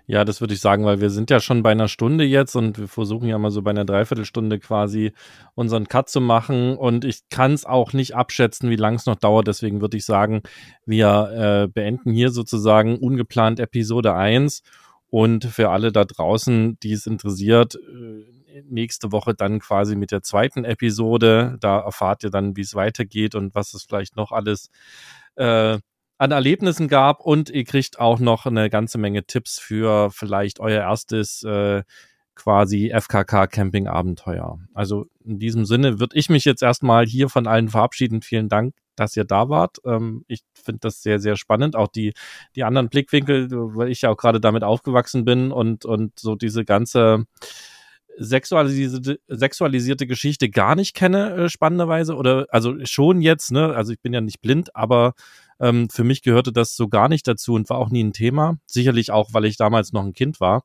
[0.10, 2.78] Ja, das würde ich sagen, weil wir sind ja schon bei einer Stunde jetzt und
[2.78, 5.12] wir versuchen ja mal so bei einer Dreiviertelstunde quasi
[5.54, 9.18] unseren Cut zu machen und ich kann es auch nicht abschätzen, wie lang es noch
[9.18, 9.48] dauert.
[9.48, 10.44] Deswegen würde ich sagen,
[10.86, 14.64] wir äh, beenden hier sozusagen ungeplant Episode 1
[15.10, 18.37] und für alle da draußen, die es interessiert, äh,
[18.68, 21.58] nächste Woche dann quasi mit der zweiten Episode.
[21.60, 24.70] Da erfahrt ihr dann, wie es weitergeht und was es vielleicht noch alles
[25.36, 25.80] äh,
[26.18, 27.22] an Erlebnissen gab.
[27.22, 31.84] Und ihr kriegt auch noch eine ganze Menge Tipps für vielleicht euer erstes äh,
[32.38, 34.60] quasi FKK Camping Abenteuer.
[34.74, 38.22] Also in diesem Sinne würde ich mich jetzt erstmal hier von allen verabschieden.
[38.22, 39.78] Vielen Dank, dass ihr da wart.
[39.86, 41.76] Ähm, ich finde das sehr, sehr spannend.
[41.76, 42.14] Auch die,
[42.56, 46.64] die anderen Blickwinkel, weil ich ja auch gerade damit aufgewachsen bin und, und so diese
[46.64, 47.26] ganze
[48.18, 52.16] sexualisierte, sexualisierte Geschichte gar nicht kenne, äh, spannenderweise.
[52.16, 53.74] Oder also schon jetzt, ne?
[53.76, 55.14] Also ich bin ja nicht blind, aber
[55.60, 58.58] ähm, für mich gehörte das so gar nicht dazu und war auch nie ein Thema.
[58.66, 60.64] Sicherlich auch, weil ich damals noch ein Kind war.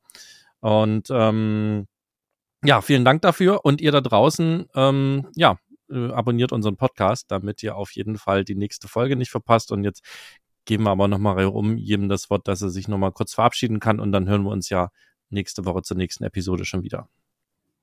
[0.61, 1.86] Und ähm,
[2.64, 3.64] ja, vielen Dank dafür.
[3.64, 5.57] Und ihr da draußen, ähm, ja,
[5.90, 9.72] äh, abonniert unseren Podcast, damit ihr auf jeden Fall die nächste Folge nicht verpasst.
[9.72, 10.03] Und jetzt
[10.64, 14.00] geben wir aber nochmal um jedem das Wort, dass er sich nochmal kurz verabschieden kann.
[14.00, 14.90] Und dann hören wir uns ja
[15.30, 17.09] nächste Woche zur nächsten Episode schon wieder.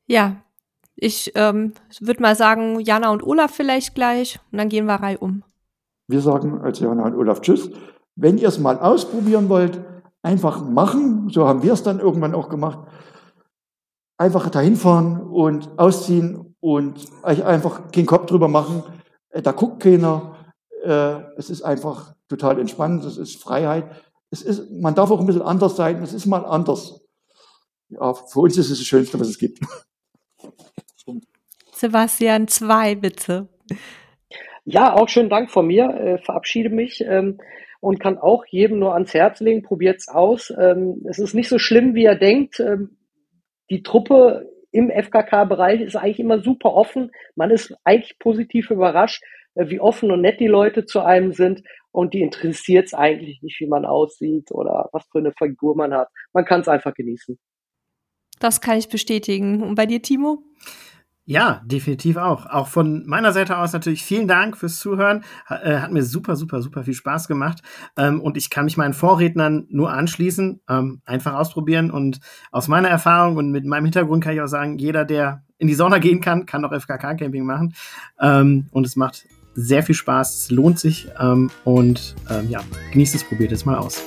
[0.10, 0.38] Ja,
[0.96, 5.18] ich ähm, würde mal sagen, Jana und Olaf vielleicht gleich und dann gehen wir rei
[5.20, 5.44] um.
[6.08, 7.70] Wir sagen als Jana und Olaf Tschüss.
[8.16, 9.80] Wenn ihr es mal ausprobieren wollt,
[10.24, 11.30] einfach machen.
[11.30, 12.80] So haben wir es dann irgendwann auch gemacht.
[14.18, 18.82] Einfach dahin fahren und ausziehen und euch einfach keinen Kopf drüber machen.
[19.30, 20.38] Äh, da guckt keiner.
[20.84, 23.06] Äh, es ist einfach total entspannend.
[23.06, 23.86] Es ist Freiheit.
[24.32, 26.02] Es ist, man darf auch ein bisschen anders sein.
[26.02, 27.00] Es ist mal anders.
[27.90, 29.60] Ja, für uns ist es das Schönste, was es gibt.
[31.80, 33.48] Sebastian, zwei bitte.
[34.66, 35.86] Ja, auch schönen Dank von mir.
[35.86, 37.40] Äh, verabschiede mich ähm,
[37.80, 39.64] und kann auch jedem nur ans Herz legen.
[39.64, 40.54] Probiert's aus.
[40.60, 42.60] Ähm, es ist nicht so schlimm, wie er denkt.
[42.60, 42.98] Ähm,
[43.70, 47.12] die Truppe im FKK-Bereich ist eigentlich immer super offen.
[47.36, 49.24] Man ist eigentlich positiv überrascht,
[49.56, 51.64] äh, wie offen und nett die Leute zu einem sind.
[51.92, 55.94] Und die interessiert es eigentlich nicht, wie man aussieht oder was für eine Figur man
[55.94, 56.10] hat.
[56.34, 57.40] Man kann es einfach genießen.
[58.42, 59.64] Das kann ich bestätigen.
[59.64, 60.44] Und bei dir, Timo?
[61.30, 62.48] Ja, definitiv auch.
[62.48, 65.24] Auch von meiner Seite aus natürlich vielen Dank fürs Zuhören.
[65.48, 67.62] Äh, hat mir super, super, super viel Spaß gemacht.
[67.96, 70.60] Ähm, und ich kann mich meinen Vorrednern nur anschließen.
[70.68, 71.92] Ähm, einfach ausprobieren.
[71.92, 72.20] Und
[72.52, 75.76] aus meiner Erfahrung und mit meinem Hintergrund kann ich auch sagen, jeder, der in die
[75.76, 77.76] Sauna gehen kann, kann auch FKK-Camping machen.
[78.20, 80.36] Ähm, und es macht sehr viel Spaß.
[80.36, 81.10] Es lohnt sich.
[81.64, 82.16] und
[82.48, 82.62] ja,
[82.92, 84.04] genießt es, probiert es mal aus.